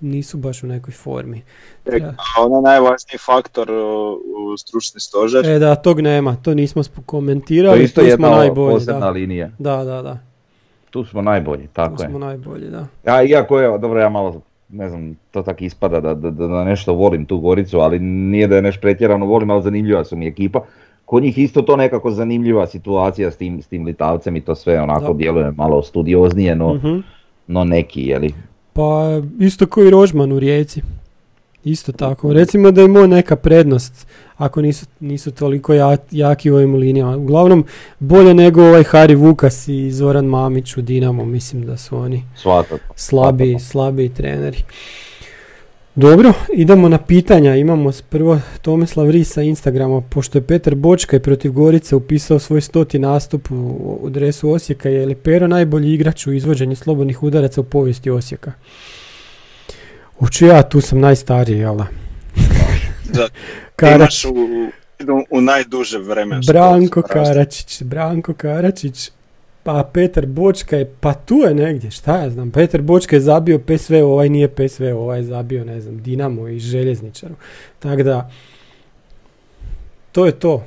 [0.00, 1.42] nisu baš u nekoj formi.
[1.84, 5.46] Treba- A ono najvažniji faktor u, stručni stožer.
[5.46, 9.00] E da, tog nema, to nismo To komentirali, je isto tu smo jedna najbolji, posebna
[9.00, 9.10] da.
[9.10, 9.50] linija.
[9.58, 10.18] Da, da, da,
[10.90, 12.08] Tu smo najbolji, tu tako je.
[12.08, 12.86] smo najbolji, da.
[13.04, 16.94] Ja, iako je, dobro ja malo, ne znam, to tak ispada da, da, da nešto
[16.94, 20.60] volim tu Goricu, ali nije da je nešto pretjerano volim, ali zanimljiva su mi ekipa.
[21.06, 24.80] Kod njih isto to nekako zanimljiva situacija s tim, s tim Litavcem i to sve
[24.80, 25.14] onako Da.
[25.14, 26.98] djeluje malo studioznije, no, Mhm.
[27.46, 28.34] no neki, jeli.
[28.72, 29.02] Pa
[29.40, 30.82] isto kao i Rožman u Rijeci.
[31.64, 32.32] Isto tako.
[32.32, 37.16] Recimo da je imao neka prednost ako nisu, nisu toliko ja- jaki u ovim linijama.
[37.16, 37.64] Uglavnom
[37.98, 41.24] bolje nego ovaj Hari Vukas i Zoran Mamić u Dinamo.
[41.24, 42.94] Mislim da su oni Svakako.
[43.60, 44.58] slabiji treneri.
[45.96, 47.54] Dobro, idemo na pitanja.
[47.54, 50.00] Imamo prvo Tomislav Ris sa Instagrama.
[50.00, 55.06] Pošto je Petar Bočkaj protiv Gorice upisao svoj stoti nastup u, u dresu Osijeka, je
[55.06, 58.52] li Pero najbolji igrač u izvođenju slobodnih udaraca u povijesti Osijeka?
[60.18, 61.86] Uću ja, tu sam najstariji, jel da?
[63.94, 64.34] Imaš u,
[65.30, 67.02] u najduže vremensko Branko.
[67.02, 69.10] Karačić, Branko Karačić,
[69.66, 73.58] pa Petar Bočka je, pa tu je negdje, šta ja znam, Petar Bočka je zabio
[73.58, 77.34] PSV, ovaj nije PSV, ovaj je zabio, ne znam, Dinamo i Željezničaru.
[77.78, 78.30] Tako da,
[80.12, 80.64] to je to.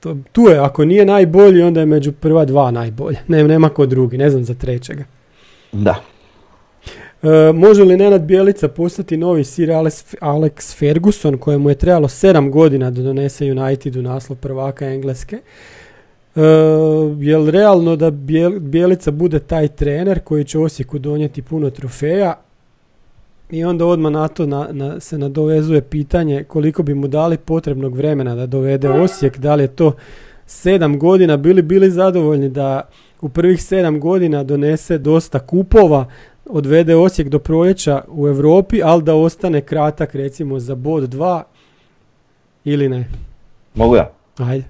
[0.00, 0.16] to.
[0.32, 3.18] Tu je, ako nije najbolji, onda je među prva dva najbolje.
[3.28, 5.04] Ne, nema ko drugi, ne znam za trećega.
[5.72, 6.02] Da.
[7.22, 12.50] E, može li Nenad Bjelica postati novi Sir Alex, Alex Ferguson kojemu je trebalo 7
[12.50, 15.40] godina da donese Unitedu naslov prvaka Engleske?
[16.36, 16.40] E,
[17.20, 22.34] je li realno da Bjel- Bjelica bude taj trener koji će Osijeku donijeti puno trofeja?
[23.50, 27.96] I onda odmah na to na, na- se nadovezuje pitanje koliko bi mu dali potrebnog
[27.96, 29.92] vremena da dovede Osijek, da li je to
[30.46, 32.88] 7 godina, bili bili zadovoljni da
[33.20, 36.06] u prvih 7 godina donese dosta kupova,
[36.46, 41.42] odvede Osijek do proljeća u Europi, ali da ostane kratak recimo za bod 2
[42.64, 43.08] ili ne.
[43.74, 44.10] Mogu ja?
[44.38, 44.64] Ajde.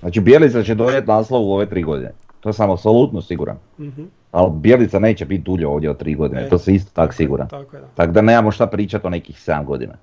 [0.00, 2.12] Znači Bijelica će donijeti naslov u ove tri godine.
[2.40, 3.56] To sam apsolutno siguran.
[3.80, 4.02] Mhm.
[4.32, 7.48] Ali Bijelica neće biti dulje ovdje od tri godine, E, to se isto tak siguran.
[7.48, 7.86] Tako je, da.
[7.94, 9.94] Tako da nemamo šta pričati o nekih 7 godina.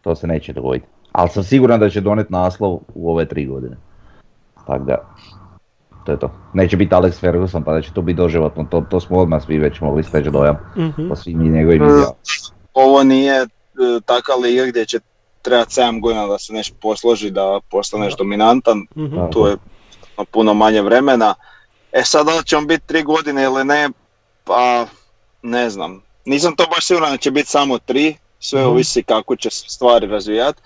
[0.00, 0.86] To se neće dogoditi.
[1.12, 3.76] Ali sam siguran da će donijeti naslov u ove tri godine.
[4.66, 4.96] Tako da,
[6.04, 6.30] to je to.
[6.52, 9.58] Neće biti Alex Ferguson pa da će to biti doživotno, to, to smo odmah svi
[9.58, 11.08] već mogli steći dojam Mhm.
[11.08, 12.12] po svim i njegovim izjavama.
[12.74, 13.46] Ovo nije e,
[14.06, 14.98] takva liga gdje će
[15.38, 18.16] trebati 7 godina da se nešto posloži, da postaneš Da.
[18.16, 19.16] dominantan, Mhm.
[19.16, 19.30] Da.
[19.30, 19.56] tu je
[20.24, 21.34] puno manje vremena.
[21.92, 23.88] E sad da li će on biti 3 godine ili ne,
[24.44, 24.86] pa
[25.42, 26.02] ne znam.
[26.24, 28.68] Nisam to baš siguran da će biti samo 3, sve Mhm.
[28.68, 30.60] ovisi kako će se stvari razvijati,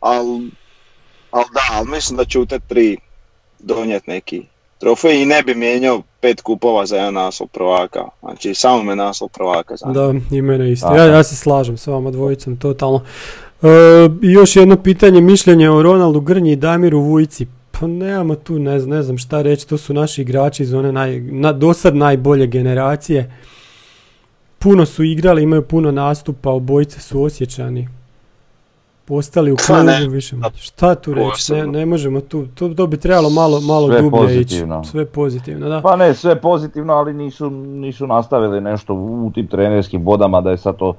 [0.00, 0.50] ali
[1.30, 2.96] al da, ali mislim da će u te 3
[3.58, 4.46] donijeti neki
[4.78, 8.04] trofej i ne bi mijenjao pet kupova za jedan naslov prvaka.
[8.20, 10.00] Znači samo me naslov prvaka zanima.
[10.02, 10.94] Da, i mene isto.
[10.94, 13.04] Ja, ja se slažem s vama dvojicom, totalno.
[13.62, 13.68] E,
[14.22, 17.46] I još jedno pitanje, mišljenje o Ronaldu Grnji i Damiru Vujci.
[17.72, 20.92] Pa nemamo tu, ne, znam- ne znam šta reći, to su naši igrači iz one
[20.92, 23.32] naj, na, dosad najbolje generacije.
[24.58, 27.88] Puno su igrali, imaju puno nastupa, obojice su osjećani.
[29.04, 30.36] Postali u Pa klubu više.
[30.54, 34.34] Šta tu reći, ne, možemo tu, to, to bi trebalo malo, malo Sve dublje ići.
[34.34, 34.84] pozitivno.
[34.84, 35.80] Sve pozitivno, da.
[35.80, 40.58] Pa ne, sve pozitivno, ali nisu, nisu nastavili nešto u tim trenerskim vodama da je
[40.58, 40.94] sad to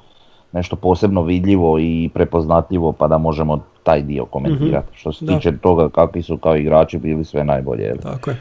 [0.54, 4.88] nešto posebno vidljivo i prepoznatljivo pa da možemo taj dio komentirati.
[4.98, 5.36] Što se Da.
[5.36, 7.84] tiče toga kakvi su kao igrači bili sve najbolje.
[7.84, 8.00] je li?
[8.00, 8.38] Tako je.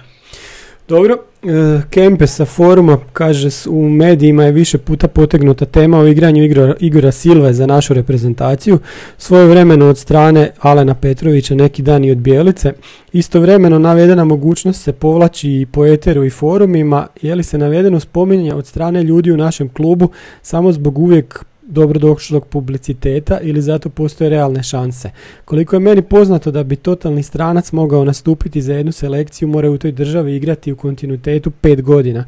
[0.89, 6.45] Dobro, e, Kempe sa foruma kaže u medijima je više puta potegnuta tema o igranju
[6.45, 8.79] Igora, Igora Silve za našu reprezentaciju.
[9.19, 12.73] Svoje vremeno od strane Alena Petrovića, neki dan i od Bijelice.
[13.13, 17.07] Istovremeno navedena mogućnost se povlači i po eteru i forumima.
[17.23, 20.09] Je li se navedeno spominje od strane ljudi u našem klubu
[20.43, 25.11] samo zbog uvijek dobrodošlog publiciteta ili zato postoje realne šanse.
[25.45, 29.79] Koliko je meni poznato da bi totalni stranac mogao nastupiti za jednu selekciju, mora u
[29.79, 32.25] toj državi igrati u kontinuitetu pet godina.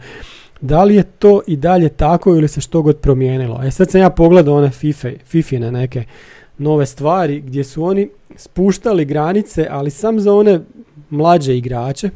[0.61, 3.61] Da li je to i dalje tako ili se što god promijenilo?
[3.65, 6.05] E sad sam ja pogledao one FIFA, Fifine neke
[6.59, 10.61] nove stvari gdje su oni spuštali granice, ali sam za one
[11.11, 12.11] mlađe igrače.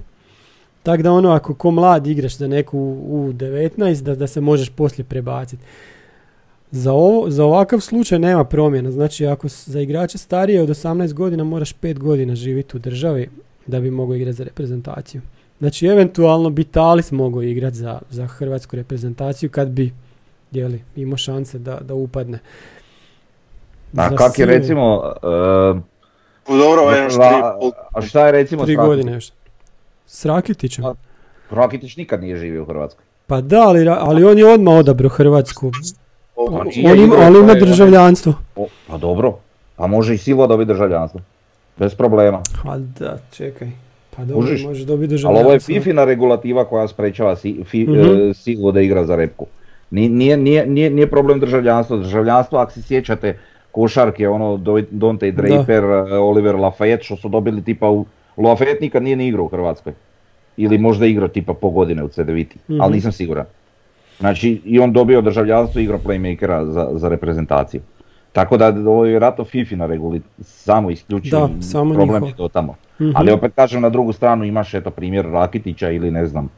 [0.83, 4.69] Tako da ono ako ko mlad igraš za neku u 19 da, da se možeš
[4.69, 5.63] poslije prebaciti.
[6.71, 8.91] Za, ovo, za ovakav slučaj nema promjena.
[8.91, 13.29] Znači ako za igrače starije od 18 godina moraš 5 godina živjeti u državi
[13.67, 15.21] da bi mogao igrati za reprezentaciju.
[15.59, 19.93] Znači eventualno bi Talis mogao igrati za, za hrvatsku reprezentaciju kad bi
[20.53, 22.39] jeli, imao šanse da, da upadne.
[23.97, 25.13] A Za kak je silu- recimo...
[25.17, 25.81] e,
[26.49, 27.19] Dobro, ovo je još a,
[27.59, 29.31] tri a šta je recimo Tri godine još.
[30.07, 30.85] S Rakitićem?
[30.85, 30.95] A-
[31.51, 33.05] Rakitić nikad nije živio u Hrvatskoj.
[33.27, 35.71] Pa da, ali, ali on je odmah odabrao Hrvatsku.
[36.39, 36.43] Pa
[36.85, 38.33] On ima, ali ima državljanstvo.
[38.57, 39.35] O, pa dobro,
[39.77, 41.21] pa može i silo dobiti državljanstvo.
[41.77, 42.41] Bez problema.
[42.65, 43.69] Pa da, čekaj.
[44.17, 45.41] Pa dobro, može dobiti Ali državljanstvo.
[45.41, 47.95] ovo je Fifina regulativa koja sprečava si, fi, Mhm.
[48.65, 49.47] e, da igra za repku.
[49.91, 51.97] Ni- Nije, nije, nije, nije problem državljanstvo.
[51.97, 53.39] Državljanstvo, ako se sjećate,
[53.73, 54.57] košarke, ono,
[54.91, 58.05] Dante Draper, e, Oliver Lafayette, što su dobili tipa u...
[58.37, 59.93] Lafayette nikad nije ni igrao u Hrvatskoj.
[60.57, 62.81] Ili možda igrao tipa po godine u CDViti, Mhm.
[62.81, 63.45] ali nisam siguran.
[64.19, 67.81] Znači, i on dobio državljanstvo i igrao playmakera za, za reprezentaciju.
[68.33, 72.75] Tako da ovo je vjerojatno Fifina reguli, samo isključivo Da, samo problem je to tamo.
[73.01, 73.11] Mhm.
[73.15, 76.49] Ali opet kažem na drugu stranu imaš eto primjer Rakitića ili ne znam,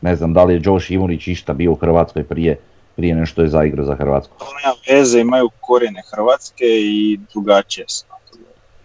[0.00, 2.58] ne znam da li je Josh Ivunić išta bio u Hrvatskoj prije,
[2.96, 4.38] prije nešto je zaigrao za Hrvatsku.
[4.38, 8.04] To nema veze, imaju korijene Hrvatske i drugačije su.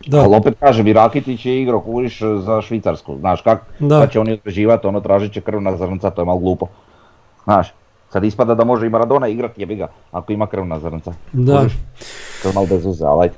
[0.08, 4.00] Da, Ali opet kažem i Rakitić je igrao kužiš za Švicarsku, znaš kak, Da.
[4.00, 6.68] kad će oni određivati, ono tražit će krvna zrnca, to je malo glupo.
[7.44, 7.74] Znaš,
[8.10, 11.14] sad ispada da može i Maradona igrati jebi ga, ako ima krvna zrnca.
[11.34, 11.66] da.
[12.42, 13.36] To je malo bez uze, ali ajde.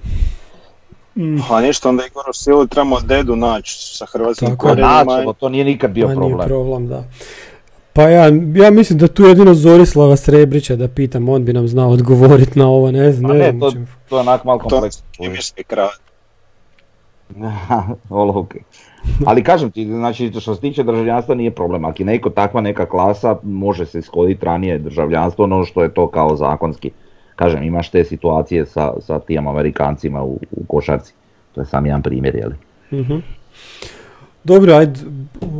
[1.49, 4.75] Pa ništa, onda Igor Silu trebamo dedu naći sa hrvatskim je.
[4.75, 6.47] Naćemo, to nije nikad bio Ma nije problem.
[6.47, 7.03] problem, da.
[7.93, 11.89] Pa ja, ja mislim da tu jedino Zorislava Srebrića da pitam, on bi nam znao
[11.89, 13.71] odgovoriti na ovo, ne znam, A ne, ne, to,
[14.10, 15.03] to je onak malo To kompleksno.
[15.13, 15.88] je kemijski kraj.
[18.10, 18.60] Olovke.
[19.25, 21.85] Ali kažem ti, znači što se tiče državljanstva nije problem.
[21.85, 26.35] Ako neko takva neka klasa, može se ishoditi ranije državljanstvo, ono što je to kao
[26.35, 26.91] zakonski.
[27.35, 31.13] Kažem, imaš te situacije sa, sa tim Amerikancima u, u košarci.
[31.55, 32.55] To je sam jedan primjer, jeli?
[32.91, 33.17] Mhm.
[34.43, 34.99] Dobro, ajde,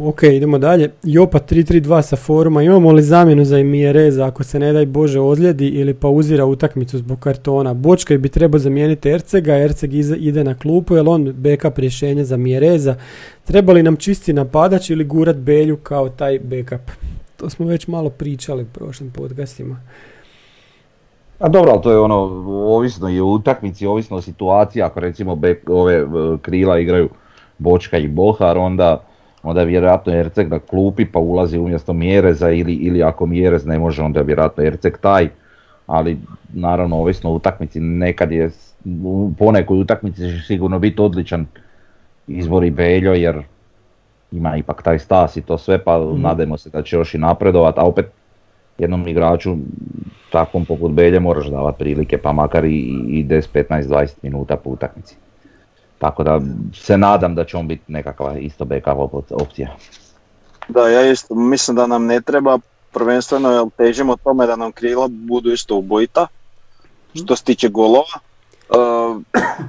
[0.04, 0.92] ok, idemo dalje.
[1.04, 5.68] Jopa 332 sa foruma, imamo li zamjenu za Miereza ako se ne daj Bože ozljedi
[5.68, 7.74] ili pauzira utakmicu zbog kartona?
[7.74, 12.96] Bočkaj bi trebao zamijeniti Ercega, Erceg ide na klupu, je on backup rješenje za Miereza?
[13.44, 16.92] Treba li nam čisti napadač ili gurat Belju kao taj backup?
[17.38, 19.80] To smo već malo pričali u prošlim podcastima.
[21.40, 22.16] A dobro, ali to je ono,
[22.76, 26.06] ovisno o utakmici, ovisno o situaciji, ako recimo ove e,
[26.42, 27.10] krila igraju
[27.60, 29.04] Bočka i Bohar, onda,
[29.44, 33.80] onda je vjerojatno Erceg na klupi pa ulazi umjesto Mjereza ili, ili ako Mjerez ne
[33.80, 35.30] može onda je vjerojatno Erceg taj,
[35.88, 36.18] ali
[36.54, 38.50] naravno ovisno o utakmici, nekad je
[39.04, 41.46] u ponekoj utakmici će sigurno biti odličan
[42.28, 43.42] izbor i Beljo jer
[44.32, 47.78] ima ipak taj stas i to sve pa nadajmo se da će još i napredovat,
[47.78, 48.06] a opet
[48.78, 49.56] jednom igraču
[50.32, 54.70] takvom poput Belje moraš davati prilike, pa makar i, i 10, 15, 20 minuta po
[54.70, 55.16] utakmici.
[56.00, 56.42] Tako da
[56.76, 59.76] se nadam da će on biti nekakva isto backup op- opcija.
[60.68, 62.60] Da, ja isto mislim da nam ne treba
[62.92, 66.28] prvenstveno jer težimo tome da nam krila budu isto ubojita
[67.16, 68.20] što se tiče golova.
[68.70, 69.22] Uh,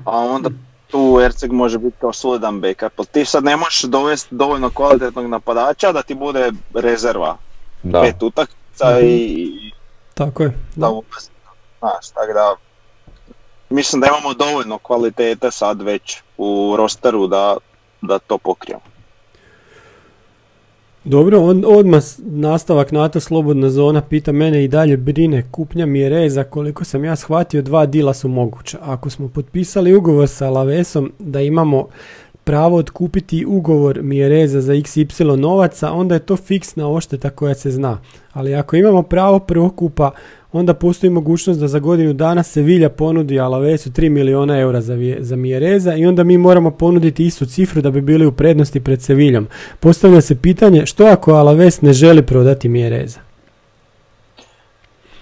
[0.05, 0.51] a onda
[0.87, 2.93] tu Erceg može biti kao solidan backup.
[2.99, 7.37] Jer Ti sad ne možeš dovesti dovoljno kvalitetnog napadača da ti bude rezerva
[7.83, 9.05] Da, pet utakmica Mhm.
[9.05, 9.73] i
[10.14, 10.53] Tako je.
[10.77, 11.31] da ulazi.
[11.79, 12.55] Znaš, tako da
[13.70, 17.56] mislim da imamo dovoljno kvalitete sad već u rosteru da,
[18.00, 18.90] da to pokrijemo.
[21.04, 26.85] Dobro, on, odmah nastavak NATO Slobodna zona pita mene i dalje brine kupnja Mjereza, koliko
[26.85, 28.78] sam ja shvatio dva dila su moguća.
[28.83, 31.88] Ako smo potpisali ugovor sa Lavesom da imamo
[32.50, 37.98] pravo otkupiti ugovor Mjereza za XY novaca, onda je to fiksna ošteta koja se zna.
[38.32, 40.10] Ali ako imamo pravo prvokupa,
[40.52, 45.36] onda postoji mogućnost da za godinu dana Sevilla ponudi Alavesu 3 miliona eura za, za
[45.36, 49.48] Mjereza i onda mi moramo ponuditi istu cifru da bi bili u prednosti pred Seviljom.
[49.80, 53.20] Postavlja se pitanje što ako Alaves ne želi prodati Mjereza?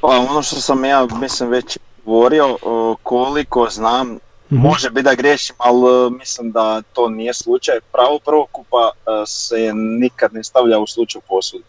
[0.00, 2.56] Pa ono što sam ja mislim već govorio,
[3.02, 4.18] koliko znam,
[4.52, 4.62] Mhm.
[4.62, 7.80] može biti da griješim, ali e, mislim da to nije slučaj.
[7.92, 11.64] Pravo prvokupa e, se nikad ne stavlja u slučaju posude.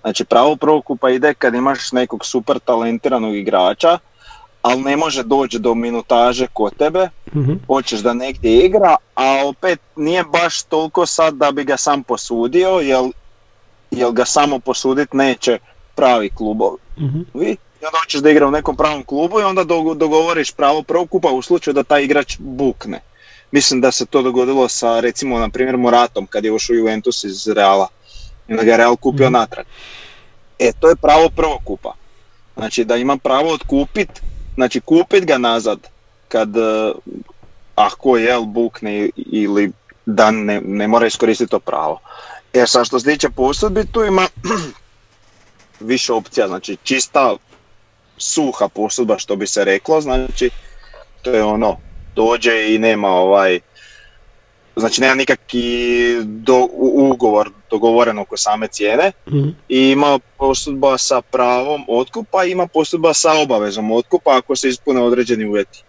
[0.00, 3.98] Znači pravo prvokupa ide kad imaš nekog super talentiranog igrača,
[4.62, 7.52] ali ne može doći do minutaže kod tebe, Mhm.
[7.66, 12.68] hoćeš da negdje igra, a opet nije baš toliko sad da bi ga sam posudio,
[12.68, 13.04] jer,
[13.90, 15.58] jer ga samo posudit neće
[15.94, 16.76] pravi klubovi.
[16.98, 17.20] Mhm.
[17.86, 21.28] I onda hoćeš da igra u nekom pravom klubu i onda do- dogovoriš pravo prvokupa
[21.28, 23.00] u slučaju da taj igrač bukne.
[23.50, 27.48] Mislim da se to dogodilo sa recimo na primjer Moratom kad je ušao Juventus iz
[27.48, 27.88] Reala.
[28.48, 29.32] I onda ga je Real kupio Mhm.
[29.32, 29.66] natrag.
[30.58, 31.94] E, to je pravo prvokupa.
[32.56, 34.08] Znači da ima pravo otkupit,
[34.54, 35.78] znači kupit ga nazad
[36.28, 36.92] kad e,
[37.74, 39.72] ako jel bukne ili
[40.06, 42.00] da ne, ne mora iskoristiti to pravo.
[42.52, 44.28] E sad što se tiče posudbi, tu ima
[45.80, 47.36] više opcija, znači čista
[48.18, 50.50] suha posudba što bi se reklo, znači
[51.22, 51.76] to je ono,
[52.16, 53.60] dođe i nema ovaj,
[54.76, 59.48] znači nema nikakvi do, ugovor dogovoren oko same cijene Mhm.
[59.68, 65.02] i ima posudba sa pravom otkupa i ima posudba sa obavezom otkupa ako se ispune
[65.02, 65.82] određeni uvjeti.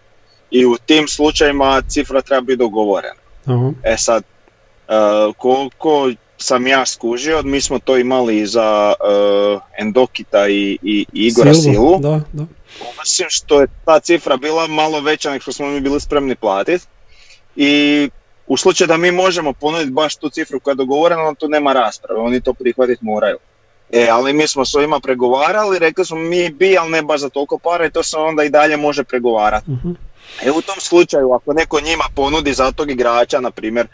[0.50, 3.20] I u tim slučajevima cifra treba biti dogovorena.
[3.46, 3.72] Aha.
[3.82, 4.92] E sad, e,
[5.36, 11.72] koliko sam ja skužio, mi smo to imali za e, Endokita i, i Igora Silvu,
[11.72, 11.98] Silu.
[11.98, 12.44] Da, da.
[13.02, 16.86] Osim što je ta cifra bila malo veća nego što smo mi bili spremni platiti.
[17.56, 18.10] I
[18.46, 21.72] u slučaju da mi možemo ponuditi baš tu cifru koja je dogovorena, onda tu nema
[21.72, 23.38] rasprave, oni to prihvatiti moraju.
[23.92, 27.28] E, ali mi smo s ovima pregovarali, rekli smo mi bi, ali ne baš za
[27.28, 29.70] toliko para i to se onda i dalje može pregovarati.
[29.70, 29.90] Mhm.
[30.44, 33.86] E u tom slučaju, ako neko njima ponudi za tog igrača, na primjer,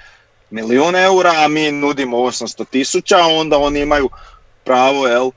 [0.55, 4.09] milijun eura, a mi nudimo 800 tisuća, onda oni imaju
[4.65, 5.31] pravo, jel,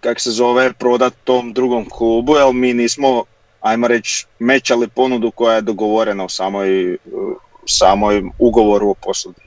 [0.00, 3.24] kak se zove, prodat tom drugom klubu, jel mi nismo,
[3.60, 9.40] ajmo reći, mećali ponudu koja je dogovorena u samoj, u samoj ugovoru o posudi.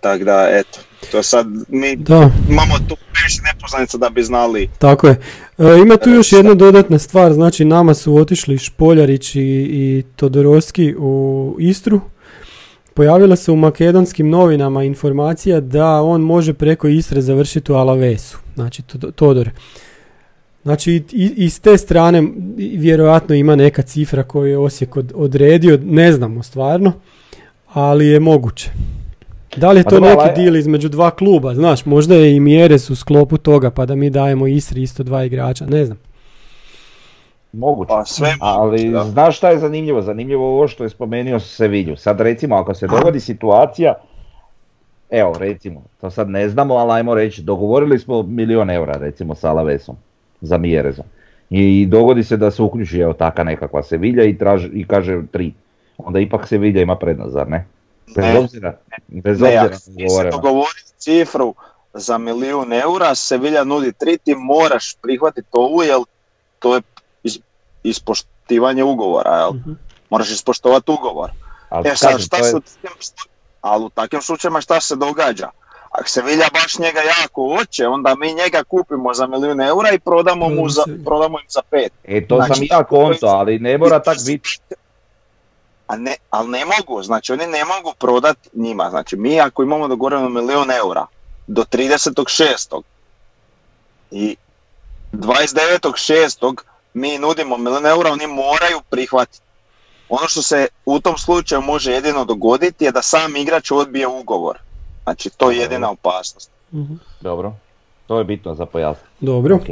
[0.00, 0.78] Tako da, eto,
[1.10, 5.20] to sad mi Da, imamo tu previše nepoznanica da bi znali tako je.
[5.58, 10.94] E, ima tu još jedna dodatna stvar, znači nama su otišli Špoljarić i, i Todorovski
[10.98, 12.00] u Istru.
[13.00, 18.82] Pojavila se u makedonskim novinama informacija da on može preko Istre završiti u Alavesu, znači
[18.82, 19.50] Todo- Todor.
[20.62, 22.22] Znači i, s te strane
[22.56, 26.92] vjerojatno ima neka cifra koju je Osijek od- odredio, ne znamo stvarno,
[27.68, 28.70] ali je moguće.
[29.56, 32.90] Da li je Pa to neki deal između dva kluba, znaš, možda je i Mjeres
[32.90, 35.98] u sklopu toga pa da mi dajemo Istri isto dva igrača, ne znam.
[37.52, 37.88] Moguće.
[37.88, 39.04] Pa sve Ali da.
[39.04, 40.02] znaš šta je zanimljivo?
[40.02, 41.96] Zanimljivo je ovo što je spomenuo Sevilju.
[41.96, 43.94] Sad recimo ako se dogodi situacija,
[45.10, 49.50] evo recimo, to sad ne znamo, ali ajmo reći, dogovorili smo milion eura recimo sa
[49.50, 49.96] Alavesom
[50.40, 51.04] za Mjerezom.
[51.50, 55.52] I dogodi se da se uključi evo taka nekakva Sevilja i, traži, i kaže tri.
[55.98, 57.66] Onda ipak Sevilja ima prednost, zar ne?
[58.16, 58.38] Bez Ne.
[58.38, 58.76] obzira,
[59.08, 61.54] bez Ne, obzira ti se dogovori cifru
[61.94, 65.98] za milijun eura, Sevilja nudi tri, ti moraš prihvatiti ovu, jer
[66.58, 66.82] to je
[67.82, 69.50] ispoštivanje ugovora, jel?
[69.50, 69.72] Mhm.
[70.10, 71.30] Moraš ispoštovati ugovor.
[71.68, 73.26] Ali E sad, šta je- se slu-
[73.60, 75.50] ali u takvim slučajevima šta se događa?
[75.90, 80.48] Ako Sevilja baš njega jako hoće, onda mi njega kupimo za milijun eura i prodamo,
[80.48, 81.04] mu za, se.
[81.04, 81.92] prodamo im za pet.
[82.04, 84.58] E, to Znači, sam ja konto, ali ne mora tak biti.
[85.86, 88.90] A ne, ali ne mogu, znači oni ne mogu prodat njima.
[88.90, 91.06] Znači mi ako imamo dogovoreno milijun eura
[91.46, 92.82] do 30.6.
[94.10, 94.36] i
[95.12, 96.54] 29.6.
[96.94, 99.40] mi nudimo milijun eura, oni moraju prihvatiti.
[100.08, 104.58] Ono što se u tom slučaju može jedino dogoditi je da sam igrač odbije ugovor.
[105.02, 106.50] Znači to je jedina opasnost.
[106.72, 106.94] Mhm.
[107.20, 107.52] Dobro,
[108.06, 109.08] to je bitno za pojasniti.
[109.20, 109.56] Dobro.
[109.56, 109.66] Ok.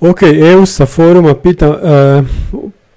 [0.00, 2.22] Ok, EU sa foruma pita, e,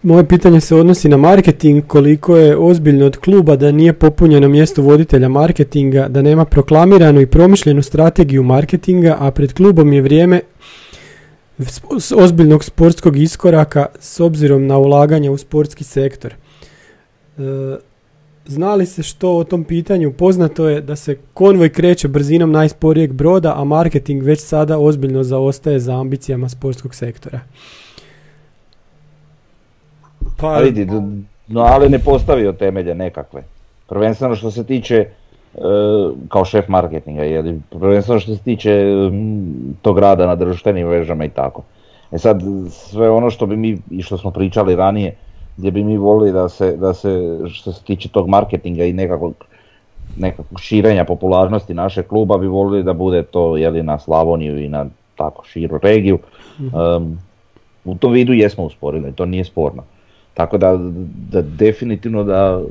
[0.02, 4.82] moje pitanje se odnosi na marketing, koliko je ozbiljno od kluba da nije popunjeno mjesto
[4.82, 10.42] voditelja marketinga, da nema proklamiranu i promišljenu strategiju marketinga, a pred klubom je vrijeme
[12.18, 16.34] ozbiljnog sportskog iskoraka s obzirom na ulaganje u sportski sektor.
[17.38, 17.42] E,
[18.48, 20.14] Zna li se što o tom pitanju?
[20.14, 25.80] Poznato je da se konvoj kreće brzinom najsporijeg broda, a marketing već sada ozbiljno zaostaje
[25.80, 27.40] za ambicijama sportskog sektora.
[30.38, 30.88] Pa, vidi,
[31.56, 33.44] ali ne postavio temelje nekakve.
[33.88, 35.06] Prvenstveno što se tiče,
[36.28, 38.84] kao šef marketinga, jeli, prvenstveno što se tiče
[39.82, 41.64] tog rada na društvenim mrežama i tako.
[42.12, 45.16] E sad, sve ono što bi mi, i što smo pričali ranije,
[45.58, 49.46] gdje bi mi volili da se, da se što se tiče tog marketinga i nekakvog,
[50.18, 54.86] nekakvog širenja popularnosti našeg kluba, bi volili da bude to jeli, na Slavoniju i na
[55.16, 56.20] tako širu regiju.
[56.60, 57.20] Um,
[57.86, 59.84] u tom vidu jesmo usporili, to nije sporno.
[60.34, 60.78] Tako da,
[61.32, 62.62] da definitivno da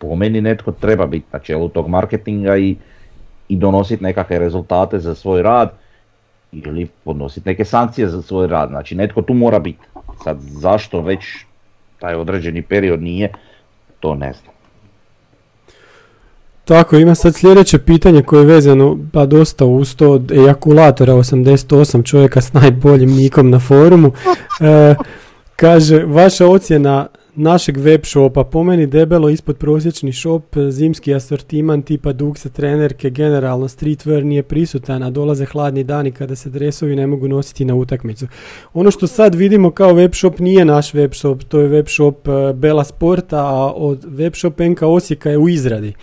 [0.00, 2.76] po meni netko treba biti na čelu tog marketinga i,
[3.48, 5.70] i donositi nekakve rezultate za svoj rad
[6.52, 8.68] ili podnositi neke sankcije za svoj rad.
[8.68, 9.86] Znači netko tu mora biti.
[10.24, 11.24] Sad zašto već
[11.98, 13.32] taj određeni period nije,
[14.00, 14.54] to ne znam.
[16.64, 22.04] Tako, ima sad sljedeće pitanje koje je vezano pa dosta uz to od ejakulatora 88
[22.04, 24.12] čovjeka s najboljim nikom na forumu.
[24.60, 24.94] E,
[25.56, 32.12] kaže, vaša ocjena našeg web shopa, po meni debelo ispod prosječni shop, zimski asortiman tipa
[32.12, 37.28] dukse, trenerke, generalno streetwear nije prisutan, a dolaze hladni dani kada se dresovi ne mogu
[37.28, 38.26] nositi na utakmicu.
[38.74, 42.28] Ono što sad vidimo kao web shop nije naš web shop, to je web shop
[42.28, 45.94] e, Bela Sporta, a od web shop NK Osijeka je u izradi.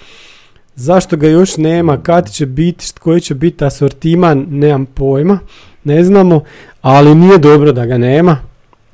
[0.75, 5.39] Zašto ga još nema, kad će biti, koji će biti asortiman, nemam pojma,
[5.83, 6.41] ne znamo,
[6.81, 8.46] ali nije dobro da ga nema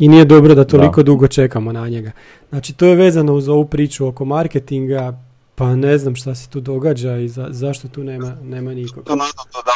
[0.03, 2.11] i nije dobro da toliko dugo čekamo na njega.
[2.49, 5.13] Znači to je vezano uz ovu priču oko marketinga,
[5.55, 9.03] pa ne znam šta se tu događa i za, zašto tu nema, nema nikog.
[9.03, 9.71] To naravno da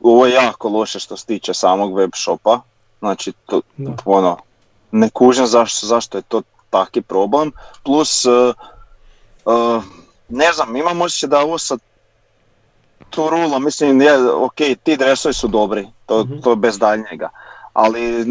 [0.00, 2.60] ovo je jako loše što se tiče samog web shopa.
[2.98, 3.92] Znači, to, Da.
[4.04, 4.36] ono,
[4.92, 7.52] ne kužim zašto, zašto je to taki problem.
[7.84, 8.54] Plus, uh,
[9.44, 9.82] uh,
[10.28, 11.78] ne znam, imam osjećaj da ovo sa
[13.10, 16.40] Turula, mislim, je, ok, ti dresovi su dobri, to, Mhm.
[16.40, 17.28] to bez daljnjega.
[17.72, 18.24] Ali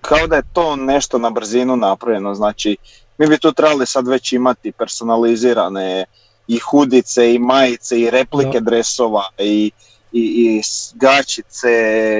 [0.00, 2.76] kao da je to nešto na brzinu napravljeno, znači
[3.18, 6.04] mi bi tu trebali sad već imati personalizirane
[6.48, 8.70] i hudice i majice i replike Da.
[8.70, 9.70] dresova i,
[10.12, 10.62] i, i
[10.94, 11.68] gačice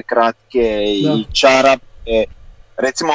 [0.07, 1.33] kratke i Da.
[1.33, 2.25] čarape.
[2.77, 3.13] Recimo,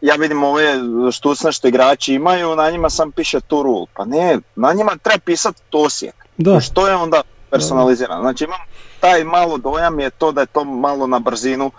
[0.00, 0.74] ja vidim ove
[1.12, 3.86] štucne što igrači imaju, na njima sam piše Turul.
[3.94, 6.14] Pa ne, na njima treba pisati Tosijek.
[6.36, 8.20] Da, Što je onda personalizirano?
[8.22, 8.60] Znači imam
[9.00, 11.70] taj malo dojam je to da je to malo na brzinu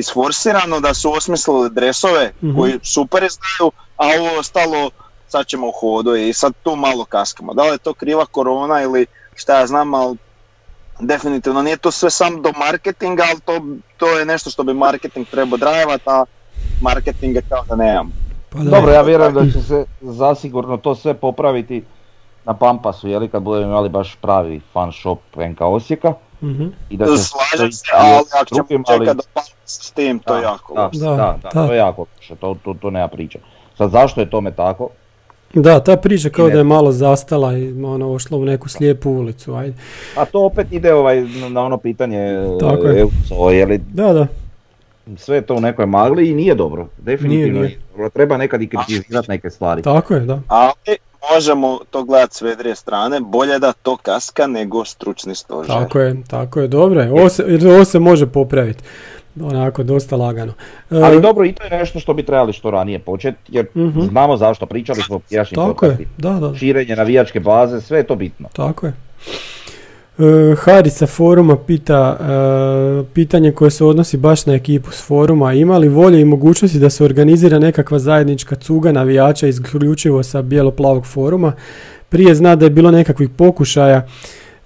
[0.00, 2.56] isforsirano, da su osmislili dresove Mhm.
[2.58, 4.90] koji super izgledaju, a ovo ostalo
[5.28, 7.54] sad ćemo u hodu i sad tu malo kaskamo.
[7.54, 10.16] Da li je to kriva korona ili šta ja znam, ali
[11.00, 13.60] definitivno nije to sve sam do marketinga, ali to,
[13.96, 16.24] to je nešto što bi marketing trebao drajevati, a
[16.82, 18.12] marketinga kao da nemam.
[18.50, 18.70] pa da.
[18.70, 21.84] Dobro, ja vjerujem da će se zasigurno to sve popraviti
[22.44, 26.12] na Pampasu, jeli kad budemo imali baš pravi fan shop NK Osijeka.
[26.42, 26.66] Mhm.
[26.90, 30.42] I da će Slažem se, ali ako ćemo čekati da pa s tim, to je
[30.42, 30.90] jako da.
[31.00, 33.38] Da, da, da, to je jako loše, to, to, to nema priče.
[33.76, 34.88] Sad zašto je tome tako?
[35.54, 39.10] Da, ta priča kao ne- da je malo zastala i ono ošla u neku slijepu
[39.10, 39.74] ulicu, ajde.
[40.16, 41.20] A to opet ide ovaj,
[41.50, 43.00] na- ono pitanje Tako je.
[43.00, 44.26] Euco, je li Da, da,
[45.16, 46.88] sve je to u nekoj magli i nije dobro.
[46.98, 47.78] Definitivno Nije, nije, nije.
[47.90, 48.08] dobro.
[48.10, 49.82] Treba nekad i kritizirati neke stvari.
[49.82, 50.40] tako je, da.
[50.48, 50.72] Ali
[51.26, 55.74] možemo to gledati s vedrije strane, bolje da to kaska nego stručni stožer.
[55.74, 57.12] Tako je, tako je, dobro je.
[57.12, 58.84] Ovo se, ovo se može popraviti.
[59.42, 60.52] Onako, dosta lagano.
[60.90, 64.00] E, Ali dobro, i to je nešto što bi trebali što ranije početi, jer Mhm.
[64.00, 66.38] znamo zašto, pričali smo u prijašnjim Tako je, podcastima.
[66.38, 68.48] da, da, Širenje navijačke baze, sve je to bitno.
[68.52, 68.92] tako je.
[70.20, 75.52] E, Hari sa foruma pita e, pitanje koje se odnosi baš na ekipu s foruma.
[75.52, 81.06] Ima li volje i mogućnosti da se organizira nekakva zajednička cuga navijača isključivo sa bijelo-plavog
[81.06, 81.52] foruma?
[82.08, 84.06] Prije zna da je bilo nekakvih pokušaja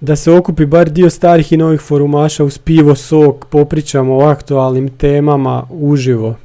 [0.01, 4.89] da se okupi bar dio starih i novih forumaša uz pivo, sok, popričamo o aktualnim
[4.89, 6.37] temama uživo.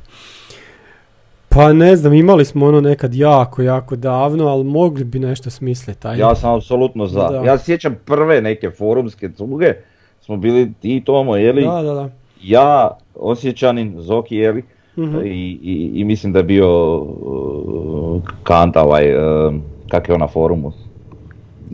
[1.50, 6.08] Pa ne znam, imali smo ono nekad jako, jako davno, ali mogli bi nešto smisliti.
[6.08, 6.22] ajde.
[6.22, 7.20] Ja sam apsolutno za.
[7.22, 7.42] Da.
[7.42, 9.74] Ja sjećam prve neke forumske cuge,
[10.22, 12.10] smo bili ti Tomo, jeli, Da, da, da.
[12.42, 14.64] ja, Osjećanin, Zoki, jeli,
[14.98, 15.18] Mhm.
[15.18, 15.30] i,
[15.64, 19.54] i, i mislim da je bio uh, Kanta, ovaj, uh,
[19.90, 20.72] kak je on na forumu,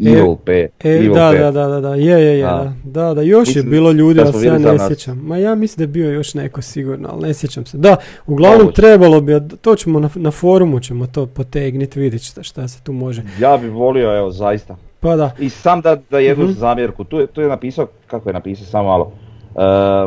[0.02, 2.74] Evil P, E, Evil da, da, da, da, je, je, je, Da.
[2.84, 5.18] da, da, još Mislim je bilo ljudi, ali se ja ne sjećam.
[5.18, 7.78] Ma ja mislim da je bio još neko sigurno, ali ne sjećam se.
[7.78, 7.96] Da,
[8.28, 12.82] uglavnom trebalo bi, to ćemo na, na forumu ćemo to potegniti, vidjeti šta, šta se
[12.84, 13.24] tu može.
[13.40, 14.76] Ja bi volio, evo, zaista.
[15.00, 16.54] Pa da, I sam da, da jednu Mhm.
[16.54, 19.12] zamjerku, tu je, tu je napisao, kako je napisao, samo malo,
[19.50, 19.54] e,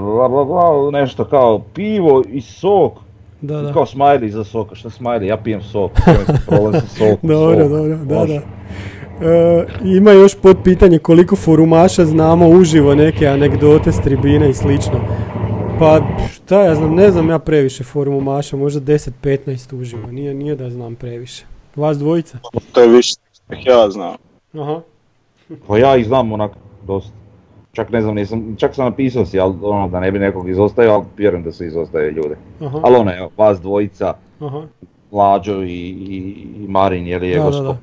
[0.00, 2.92] bla, bla, bla, nešto kao pivo i sok,
[3.40, 3.72] da, da.
[3.72, 5.90] kao smiley za sok, šta smiley, ja pijem sok,
[6.46, 8.34] problem sa sokom, Dobro, sok, dobro, da, može.
[8.34, 8.40] da.
[9.20, 15.00] E, ima još pod pitanje koliko forumaša znamo uživo neke anegdote s tribine i slično.
[15.78, 16.00] Pa
[16.32, 20.94] šta ja znam, ne znam ja previše forumaša, možda 10-15 uživo, nije, nije da znam
[20.94, 21.44] previše.
[21.76, 22.38] Vas dvojica?
[22.72, 23.14] To je više
[23.66, 24.14] ja znam.
[24.54, 24.80] Aha.
[25.66, 26.52] Pa ja ih znam onak
[26.86, 27.12] dosta.
[27.72, 30.92] Čak ne znam, nisam, čak sam napisao si, ali ono da ne bi nekog izostavio,
[30.92, 32.36] ali vjerujem da su izostavili ljude.
[32.60, 34.62] Aha, Ali ono, evo, vas dvojica, aha,
[35.10, 37.62] Mlađo i, i, i Marin, je li je da, da, gosto.
[37.62, 37.78] da.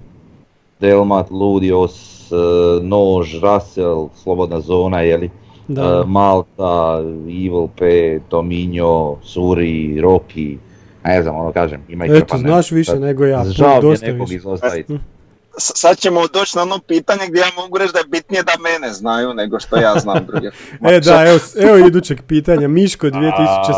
[0.80, 1.96] Delmat, Ludios,
[2.32, 2.36] e,
[2.82, 5.30] Nož, Russell, Slobodna zona, je li?
[5.68, 7.86] Da, E, Malta, Evil P,
[8.30, 10.58] Tominjo, Suri, Roki,
[11.04, 14.36] ne znam, ono kažem, ima ih Eto, znaš više nego ja, Žao dosta nekog više.
[14.36, 14.98] izostaviti.
[15.58, 18.94] Sad ćemo doći na ono pitanje gdje ja mogu reći da je bitnije da mene
[18.94, 20.48] znaju nego što ja znam druge.
[20.96, 22.68] E da, evo, evo idućeg pitanja.
[22.68, 23.08] Miško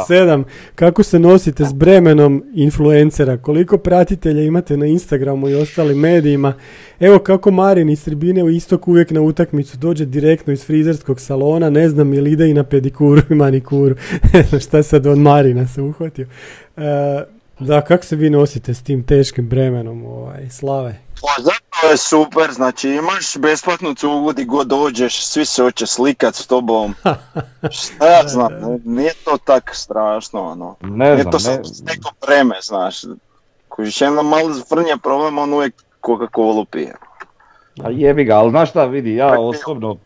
[0.10, 0.44] 2007.
[0.76, 3.38] Kako se nosite s bremenom influencera?
[3.38, 6.54] Koliko pratitelja imate na Instagramu i ostalim medijima?
[7.00, 11.70] Evo kako Marin iz Tribine u istok uvijek na utakmicu dođe direktno iz frizerskog salona,
[11.70, 13.96] ne znam ili ide i na pedikuru i manikuru.
[14.66, 16.28] šta sad od Marina se uhvatio.
[16.78, 20.96] E, da, kako se vi nosite s tim teškim bremenom ovaj, slave?
[21.22, 26.36] Pa zapravo je super, znači imaš besplatnu cugu gdje god dođeš, svi se hoće slikat
[26.36, 26.94] s tobom.
[27.80, 30.76] Šta ja znam, ne- nije to tak strašno, ono.
[30.82, 33.02] Ne Nije znam, to ne, samo neko vreme, znaš.
[33.70, 36.94] Kužiš, jedna malo zvrnja problem, on uvijek Coca-Cola pije.
[37.84, 39.98] a jebi ga, ali znaš šta vidi, ja osobno,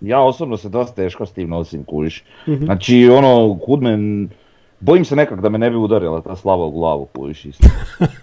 [0.00, 2.24] ja osobno se dosta teško s tim nosim, kužiš.
[2.48, 2.64] Mhm.
[2.64, 3.98] Znači, ono, kud me,
[4.82, 7.66] bojim se nekak da me ne bi udarila ta slava u glavu, kužiš isto.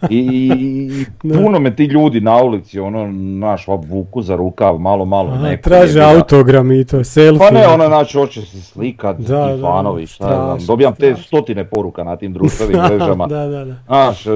[0.10, 1.06] I, i
[1.36, 3.08] puno me ti ljudi na ulici, ono,
[3.40, 5.64] naš, vuku za rukav, malo, malo, Aha, neko.
[5.64, 7.40] traže autogram i to, selfie.
[7.40, 10.68] Pa ne, ona znači hoće se slikat, Da, ti da, fanovi, šta ja znam, strašno,
[10.68, 11.24] dobijam te strašno.
[11.24, 13.28] stotine poruka na tim društvenim mrežama.
[13.28, 13.76] da, da, da.
[13.86, 14.34] Znaš, na-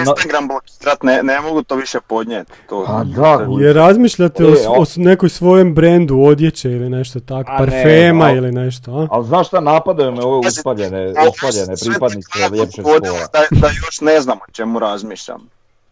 [0.00, 2.52] Instagram blokirat, ne, ne mogu to više podnijeti.
[2.68, 7.20] To, A da, Je razmišljate o, E, o- o nekoj svojem brendu odjeće ili nešto
[7.20, 9.06] tako, A ne, parfema al- ili nešto, a?
[9.10, 13.00] ali znaš šta, napadaju me ove uspaljene, Sve pripadnice vodilo spola.
[13.32, 15.40] Da, da još ne znam o čemu razmišljam.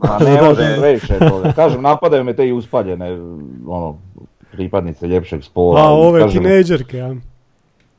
[0.01, 1.53] A ne može previše toga.
[1.53, 3.11] Kažem, napadaju me te i uspaljene,
[3.67, 3.99] ono,
[4.53, 5.81] pripadnice ljepšeg spola.
[5.81, 7.15] A, ove Kažem, tinejdžerke, a?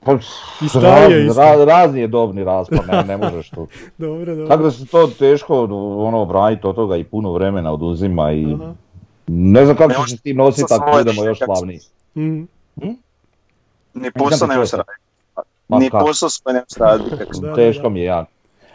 [0.02, 0.14] pa,
[0.62, 1.42] I starije raz- isto.
[1.42, 3.68] ra- razni je dobni raspon, ne, ne možeš tu.
[3.98, 4.48] Dobro, dobro.
[4.48, 5.64] Tako da se to teško
[5.98, 8.74] ono, obraniti od toga i puno vremena oduzima i Aha.
[9.28, 11.80] ne znam kako Ne ćeš se tim nositi ako budemo još se- slavniji.
[12.16, 12.44] Mm,
[13.94, 14.78] Ni posao ne sam.
[14.80, 15.03] raditi.
[15.68, 16.06] Ma Ni kako?
[16.06, 17.18] posao sve ne možeš raditi.
[17.18, 18.26] kako se- Da, da, Teško mi je ja.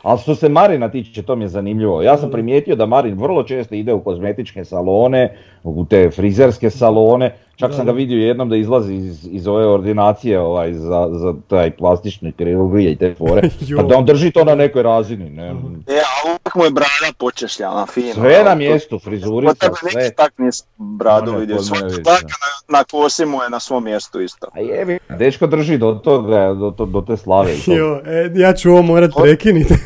[0.02, 2.02] Ali što se Marina tiče, to mi je zanimljivo.
[2.02, 7.34] Ja sam primijetio da Marin vrlo često ide u kozmetičke salone, u te frizerske salone.
[7.58, 7.92] Čak Da, sam da.
[7.92, 12.92] ga vidio jednom da izlazi iz, iz ove ordinacije ovaj, za, za taj plastični kirurgije
[12.92, 13.42] i te fore.
[13.76, 15.30] Pa da on drži to na nekoj razini.
[15.30, 15.46] Ne?
[15.46, 15.50] E,
[15.94, 16.88] a uvijek mu je brada
[17.18, 18.12] počešljana, fino.
[18.14, 19.90] Sve na ono, mjestu, To frizurica, tebe sve.
[19.94, 21.56] nikad tak nisam bradu Ono, vidio.
[21.56, 22.34] kod mene Svaka
[22.68, 24.46] na, na kosi mu je na svom mjestu isto.
[24.54, 27.54] A jebi, dečko drži do toga, do, to- do te slave.
[27.54, 27.72] i to.
[27.72, 29.74] Jo, e, ja ću ovo morat prekinuti.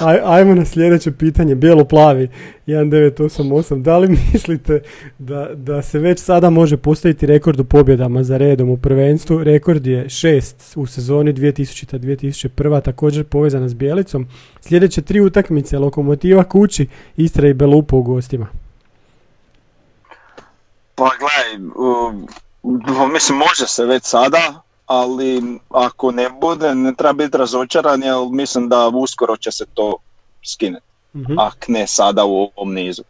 [0.00, 2.28] Aj, ajmo na sljedeće pitanje, bijelo-plavi,
[2.66, 3.82] 1988.
[3.82, 4.82] Da li mislite
[5.18, 9.44] da, da se već sada može postaviti rekord u pobjedama za redom u prvenstvu?
[9.44, 14.26] Rekord je šest u sezoni 2000-2001, također povezana s Bjelicom.
[14.60, 16.86] Sljedeće tri utakmice, Lokomotiva kući,
[17.16, 18.46] Istra i Belupo u gostima.
[20.94, 22.26] Pa gledaj, um,
[23.12, 28.68] mislim može se već sada, ali ako ne bude, ne treba biti razočaran, jer mislim
[28.68, 29.96] da uskoro će se to
[30.44, 33.02] skinuti, Mhm, ak ne sada u ovom nizu.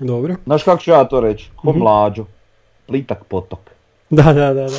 [0.00, 0.36] Dobro.
[0.44, 1.50] Znaš kako ću ja to reći?
[1.56, 1.78] Ko Mhm.
[1.78, 2.24] mlađu.
[2.86, 3.58] Plitak potok.
[4.10, 4.78] Da, da, da, da.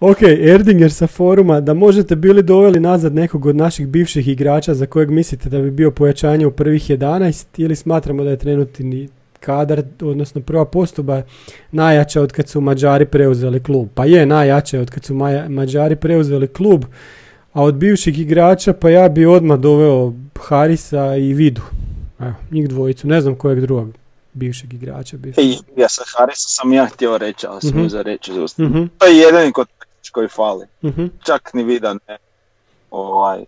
[0.00, 4.86] Ok, Erdinger sa foruma, da možete bili doveli nazad nekog od naših bivših igrača za
[4.86, 9.08] kojeg mislite da bi bio pojačanje u prvih 11 ili smatramo da je trenutni
[9.40, 11.22] kadar, odnosno prva postuba
[11.72, 13.88] najjača od kad su Mađari preuzeli klub.
[13.94, 16.84] Pa je najjača od kad su Maja- Mađari preuzeli klub,
[17.56, 21.62] a od bivših igrača pa ja bi odmah doveo Harisa i Vidu.
[22.20, 23.88] Evo, njih dvojicu, ne znam kojeg drugog
[24.32, 25.28] bivšeg igrača bi.
[25.30, 27.80] I ja sa Harisa sam ja htio reći, ali sam Mhm.
[27.80, 28.32] mi za reći.
[28.58, 29.66] Mhm, To je jedini kod
[30.12, 30.66] koji fali.
[30.82, 32.16] mhm, Čak ni vidan ne.
[32.90, 33.44] Ovaj,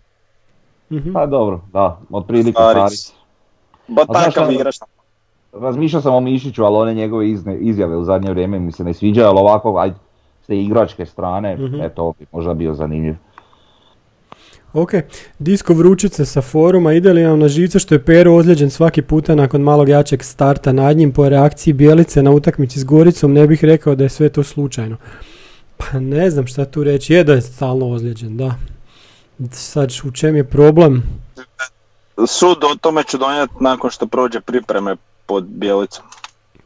[0.90, 1.12] mhm.
[1.12, 2.76] Pa dobro, da, otprilike Haris.
[2.76, 3.12] Haris.
[3.88, 4.76] ba takav igrač.
[5.52, 8.94] Razmišljao sam o Mišiću, ali one njegove izne, izjave u zadnje vrijeme mi se ne
[8.94, 9.90] sviđaju, ali ovako, aj,
[10.42, 11.80] s te igračke strane, Mhm.
[11.80, 13.14] eto, bi možda bio zanimljiv.
[14.72, 14.90] Ok,
[15.38, 19.34] Disko Vručice sa foruma, ide li vam na živce što je Pero ozlijeđen svaki puta
[19.34, 23.64] nakon malog jačeg starta nad njim po reakciji Bijelice na utakmici s Goricom, ne bih
[23.64, 24.96] rekao da je sve to slučajno.
[25.76, 28.54] Pa ne znam šta tu reći, je da je stalno ozlijeđen, da.
[29.50, 31.02] Sad u čem je problem?
[32.26, 34.96] Sud o tome ću donijeti nakon što prođe pripreme
[35.26, 36.04] pod Bjelicom.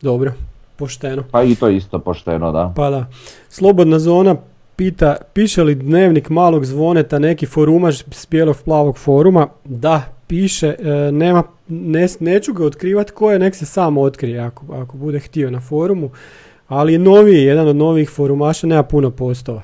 [0.00, 0.32] Dobro,
[0.76, 1.24] pošteno.
[1.30, 2.72] Pa i to isto pošteno, da.
[2.76, 3.06] Pa da.
[3.48, 4.36] Slobodna zona
[4.76, 9.48] pita, piše li dnevnik malog zvoneta neki forumaž s bijelog plavog foruma?
[9.64, 14.74] Da, piše, e, nema, ne, neću ga otkrivat ko je, nek se sam otkrije ako,
[14.74, 16.10] ako bude htio na forumu,
[16.68, 19.62] ali je noviji, jedan od novih forumaša, nema puno postova.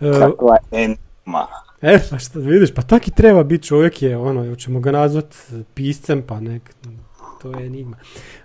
[0.00, 1.46] E, Kakva enigma.
[1.82, 5.36] e, pa šta vidiš, pa tak i treba biti, čovjek je, ono, ćemo ga nazvat
[5.74, 6.74] piscem, pa nek,
[7.42, 7.96] to je enigma.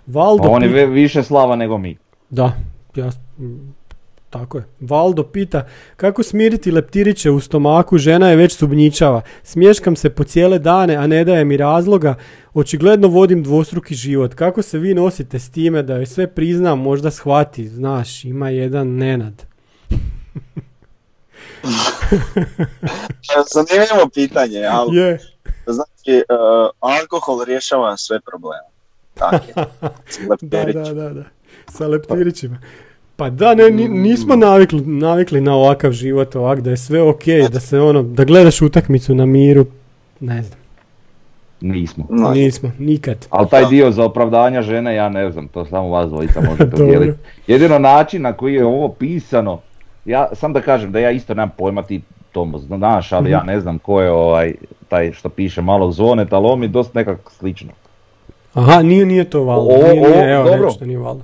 [0.06, 1.96] Valdo A on je više slava nego mi.
[2.30, 2.52] da,
[2.94, 3.10] ja,
[4.36, 4.64] Tako je.
[4.80, 5.66] Valdo pita
[5.96, 9.22] kako smiriti leptiriće u stomaku, žena je već subnjičava.
[9.42, 12.14] Smješkam se po cijele dane, a ne daje mi razloga.
[12.54, 14.34] Očigledno vodim dvostruki život.
[14.34, 17.68] Kako se vi nosite s time da joj sve priznam, možda shvati.
[17.68, 19.42] Znaš, ima jedan nenad.
[23.54, 25.18] Zanimljivo pitanje, ali
[25.66, 28.68] znači, uh, alkohol rješava sve probleme.
[29.14, 29.66] Tako je.
[30.40, 31.24] Da, da, da, da.
[31.68, 32.58] Sa leptirićima.
[33.16, 37.22] Pa da, ne, ni- nismo navikli, navikli na ovakav život, ovak, da je sve ok,
[37.50, 39.66] da se ono, da gledaš utakmicu na miru,
[40.20, 40.58] ne znam,
[41.60, 42.06] Nismo.
[42.10, 43.26] No, nismo, nikad.
[43.30, 46.84] Ali taj dio za opravdanje žene, ja ne znam, to samo vas dvojica možete Dobro.
[46.86, 47.18] odijeliti.
[47.46, 49.58] Jedino način na koji je ovo pisano,
[50.04, 52.00] ja sam da kažem da ja isto nemam pojma ti
[52.32, 53.32] Tomo znaš, ali Mhm.
[53.32, 54.54] ja ne znam ko je ovaj,
[54.88, 57.70] taj što piše malog zvoneta, ali ovo mi je dosta nekako slično.
[58.56, 60.70] Aha, nije, nije to Ovo- nije, nije, evo, dobro.
[60.80, 61.22] da nije Valdo.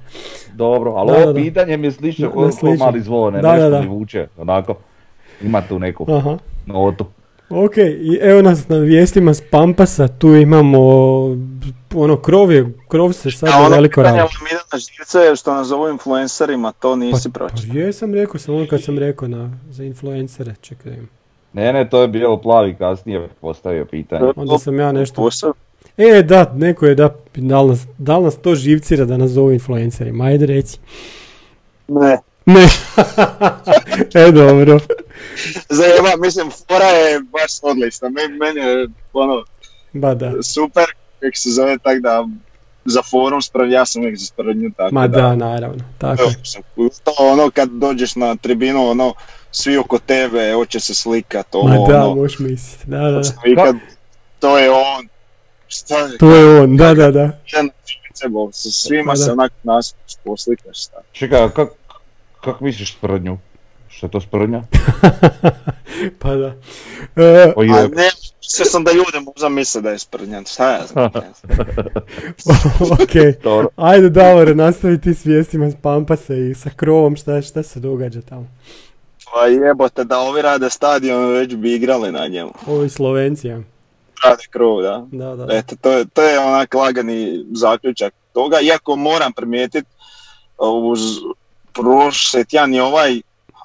[0.55, 1.35] Dobro, ali Da, ovo da, da.
[1.37, 2.85] pitanje mi je slično Da, slično.
[2.85, 3.83] mali zvone, Da, nešto da, da.
[3.83, 4.75] mi vuče, onako.
[5.43, 6.39] Ima tu neku Aha.
[6.67, 7.05] notu.
[7.51, 10.79] Ok, i evo nas na vijestima s Pampasa, tu imamo,
[11.95, 14.35] ono, krov je, krov se sad A ono veliko pitanje radi.
[14.35, 17.77] vam ide na živce što nas zovu influencerima, to nisi Pa pročitao.
[17.77, 20.93] jesam rekao, samo kad sam rekao na, za influencere, čekaj.
[21.53, 24.33] Ne, ne, to je bilo plavi kasnije postavio pitanje.
[24.37, 25.15] Onda sam ja nešto...
[25.17, 25.53] Posao.
[25.97, 29.31] E, da, neko je da, da li nas, da li nas to živcira da nas
[29.31, 30.79] zovu influencerima, ajde reci.
[31.89, 32.19] Ne.
[32.47, 32.69] Ne.
[34.27, 34.79] e, dobro.
[35.69, 38.09] Zajeba, mislim, fora je baš odlična.
[38.09, 39.45] Meni, meni je ono,
[39.93, 40.43] Ba da.
[40.43, 40.85] super,
[41.21, 42.29] kako se zove, tak da
[42.85, 45.21] za forum sprav, ja sam uvijek za sprednju, tako Ma da.
[45.21, 45.85] da, naravno.
[45.99, 46.23] Tako
[47.05, 49.15] To ono kad dođeš na tribinu, ono,
[49.51, 52.91] svi oko tebe, hoće se slikat, ovo, Ma da, ono, možeš misliti.
[52.91, 53.21] Da, da, da.
[53.45, 53.77] vikat,
[54.41, 55.09] to je on,
[55.73, 57.31] šta je, To je on, da, da, da.
[58.15, 59.95] sebo, sa svima Pa se onak nas
[60.25, 60.97] poslikaš, šta.
[61.13, 61.69] Čekaj, kak,
[62.41, 63.39] kak misliš sprdnju?
[63.89, 64.63] Što je to sprdnja?
[66.21, 66.55] Pa da.
[67.17, 68.11] E, O A ne,
[68.41, 71.05] mislio sam da ljude možda misle da je sprdnjan, šta ja znam.
[73.03, 73.43] ok.
[73.43, 73.69] dobro.
[73.77, 78.21] Ajde, Davore, nastavi ti s vijestima s Pampasa i sa krovom, šta, šta se događa
[78.21, 78.49] tamo.
[79.33, 82.53] Pa jebote, da ovi rade stadion, već bi igrali na njemu.
[82.67, 83.61] Ovi Slovenci, ja.
[84.25, 85.07] Rade krov, da.
[85.13, 85.57] Da, da.
[85.57, 89.89] Eto, to je, to je onak lagani zaključak toga, iako moram primijetiti
[90.59, 91.01] uz
[91.73, 93.21] prošli tjedan i ovaj,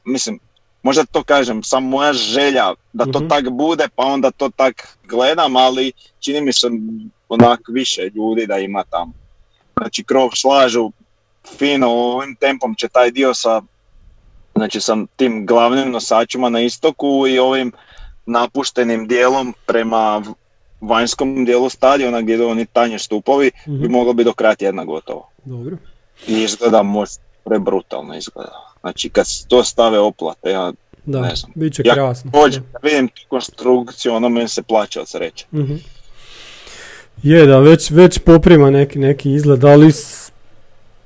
[0.06, 0.40] mislim,
[0.84, 3.28] možda to kažem, sam moja želja da to Mhm.
[3.28, 6.68] tak bude, pa onda to tak gledam, ali čini mi se
[7.30, 9.12] onak više ljudi da ima tamo.
[9.78, 10.92] Znači krov slažu
[11.58, 13.62] fino, ovim tempom će taj dio sa,
[14.56, 17.72] znači sa tim glavnim nosačima na istoku i ovim
[18.26, 20.24] napuštenim dijelom prema
[20.82, 23.82] vanjskom dijelu stadiona gdje idu oni tanje stupovi Mhm.
[23.82, 25.30] bi moglo biti do kraja tjedna gotovo.
[25.46, 25.78] Dobro.
[26.28, 27.10] I izgleda moć,
[27.44, 28.74] prebrutalno izgleda.
[28.82, 30.72] Znači kad se to stave oplate, ja
[31.06, 31.52] Da, Ne znam.
[31.56, 32.32] bit će Ja krasno.
[32.34, 35.46] dođem, kad vidim tu konstrukciju, ono meni se plaća od sreće.
[35.54, 35.76] Mhm.
[37.24, 40.32] Je da, već, već poprima neki, neki izgled, ali s-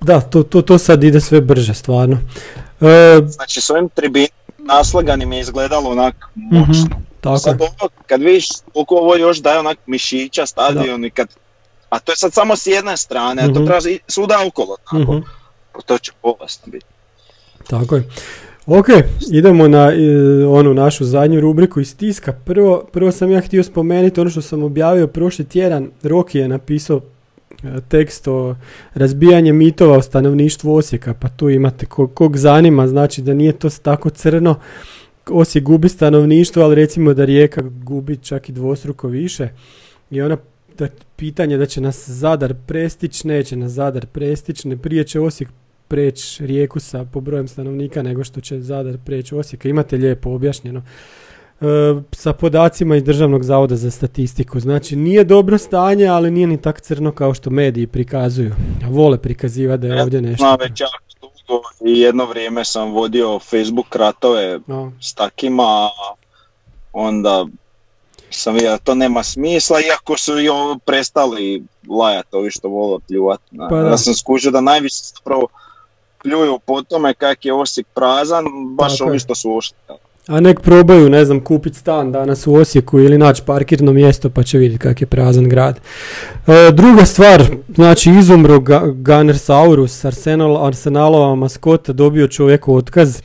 [0.01, 2.17] da, to, to, to sad ide sve brže, stvarno.
[2.81, 4.27] E, Znači s ovim tribinom
[4.59, 6.73] naslaganim je izgledalo onak moćno.
[6.85, 7.37] Mhm, tako.
[7.37, 7.71] Sad ovo,
[8.07, 11.27] kad vidiš koliko ovo još daje onak mišića stadion i kad,
[11.89, 13.65] a to je sad samo s jedne strane, a to Mhm.
[13.65, 14.97] treba svuda okolo, tako.
[14.97, 15.17] Mhm,
[15.85, 16.85] To će bolesno biti.
[17.69, 18.03] tako je.
[18.67, 18.85] Ok,
[19.31, 19.95] idemo na e,
[20.47, 22.33] onu našu zadnju rubriku iz tiska.
[22.35, 25.91] Prvo, prvo sam ja htio spomenuti ono što sam objavio prošli tjedan.
[26.03, 27.01] Roki je napisao
[27.63, 28.55] e, tekst o
[28.93, 33.69] razbijanju mitova o stanovništvu Osijeka, pa tu imate ko- kog zanima, znači da nije to
[33.71, 34.55] tako crno.
[35.29, 39.49] Osijek gubi stanovništvo, ali recimo da Rijeka gubi čak i dvostruko više.
[40.11, 40.37] I ona
[40.77, 45.49] da, pitanje da će nas Zadar prestić, neće nas Zadar prestić, ne prije će Osijek
[45.87, 49.69] preći Rijeku sa po brojem stanovnika nego što će Zadar preći Osijeka.
[49.69, 50.83] Imate lijepo objašnjeno.
[51.61, 51.65] E,
[52.11, 54.59] sa podacima iz Državnog zavoda za statistiku.
[54.59, 58.51] Znači nije dobro stanje, ali nije ni tak crno kao što mediji prikazuju.
[58.89, 60.57] Vole prikazivati da je ovdje nešto.
[60.59, 61.10] Već jako
[61.85, 65.89] i jedno vrijeme sam vodio Facebook ratove No, s takima,
[66.93, 67.45] onda
[68.29, 72.99] sam vidio da to nema smisla, iako su i ovo prestali lajati ovi što vole
[73.07, 73.39] pljuvat.
[73.69, 73.89] Pa da.
[73.89, 75.47] Ja sam skužio da najviše zapravo
[76.23, 78.45] pljuju po tome kak je Osijek prazan,
[78.75, 79.05] baš je.
[79.05, 79.77] ovi što su ušli.
[80.27, 84.43] A nek probaju, ne znam, kupiti stan danas u Osijeku ili naći parkirno mjesto pa
[84.43, 85.79] će vidjeti kak je prazan grad.
[86.47, 87.43] E, druga stvar,
[87.75, 93.21] znači izumro Ga- Gunnersaurus, Arsenal, Arsenalova maskota, dobio čovjeku otkaz.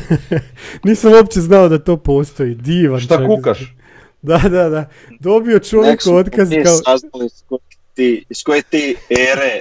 [0.84, 3.26] Nisam uopće znao da to postoji, divan Šta čak.
[3.26, 3.74] kukaš?
[4.22, 4.88] Da, da, da.
[5.20, 6.76] Dobio su otkaz kao...
[6.76, 7.60] saznali iz koje
[7.94, 9.60] ti, iz koje ti ere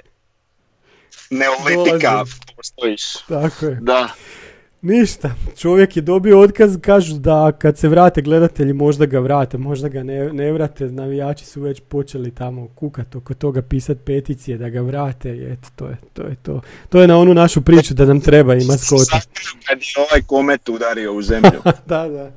[1.40, 2.32] neolitika Dolazi.
[2.56, 3.14] postojiš.
[3.30, 3.78] Tako je.
[3.82, 4.10] Da,
[4.82, 9.90] Ništa, čovjek je dobio otkaz, kažu da kad se vrate gledatelji možda ga vrate, možda
[9.90, 14.70] ga ne, ne vrate, navijači su već počeli tamo kukat oko toga, pisat peticije da
[14.70, 16.24] ga vrate i eto, to je to.
[16.24, 16.62] Je to.
[16.90, 19.22] to je na onu našu priču da nam treba i maskota.
[19.68, 21.62] Kad je ovaj komet udario u zemlju.
[21.86, 22.32] da, da.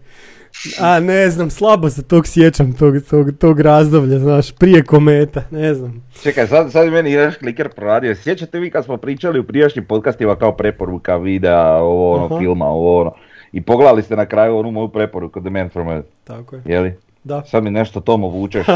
[0.80, 5.74] A ne znam, slabo se tog sjećam, tog, tog, tog razdoblja, znaš, prije kometa, ne
[5.74, 6.05] znam.
[6.22, 8.14] Čekaj, sad, sad je meni jedan kliker proradio.
[8.14, 12.38] Sjećate vi kad smo pričali u prijašnjim podcastima kao preporuka videa, ovo ono, Aha.
[12.38, 13.12] filma, ovo ono.
[13.53, 16.62] I pogledali ste na kraju onu moju preporuku The Man from Earth, Tako je.
[16.64, 16.94] jeli?
[17.24, 17.42] Da.
[17.44, 18.66] Sad mi nešto tomo vučeš.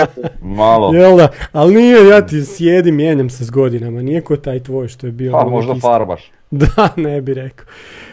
[0.40, 0.94] Malo.
[0.94, 4.88] Jel da, ali nije, ja ti sjedim, mijenjam se s godinama, nije ko taj tvoj
[4.88, 5.32] što je bio.
[5.32, 5.80] Pa možda isti.
[5.82, 6.30] farbaš.
[6.50, 7.66] Da, ne bi rekao.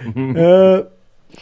[0.38, 0.82] E,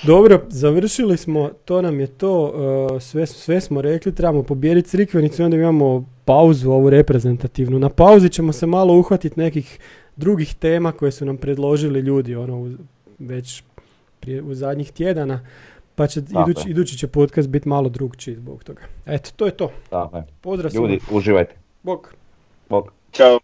[0.03, 2.53] dobro, završili smo, to nam je to,
[2.87, 7.79] e, sve, sve smo rekli, trebamo pobijediti Crikvenicu i onda imamo pauzu ovu reprezentativnu.
[7.79, 9.79] Na pauzi ćemo se malo uhvatiti nekih
[10.15, 12.69] drugih tema koje su nam predložili ljudi, ono, u-
[13.19, 13.63] već
[14.19, 15.45] prije, u zadnjih tjedana,
[15.95, 18.81] pa će idući, idući će podcast biti malo drugčiji zbog toga.
[19.05, 19.71] Eto, to je to.
[19.89, 20.23] Tako je.
[20.41, 20.87] Pozdrav svima.
[20.87, 21.55] Ljudi, uživajte.
[21.83, 22.15] Bok.
[22.69, 22.91] Bog.
[23.11, 23.39] Ćao.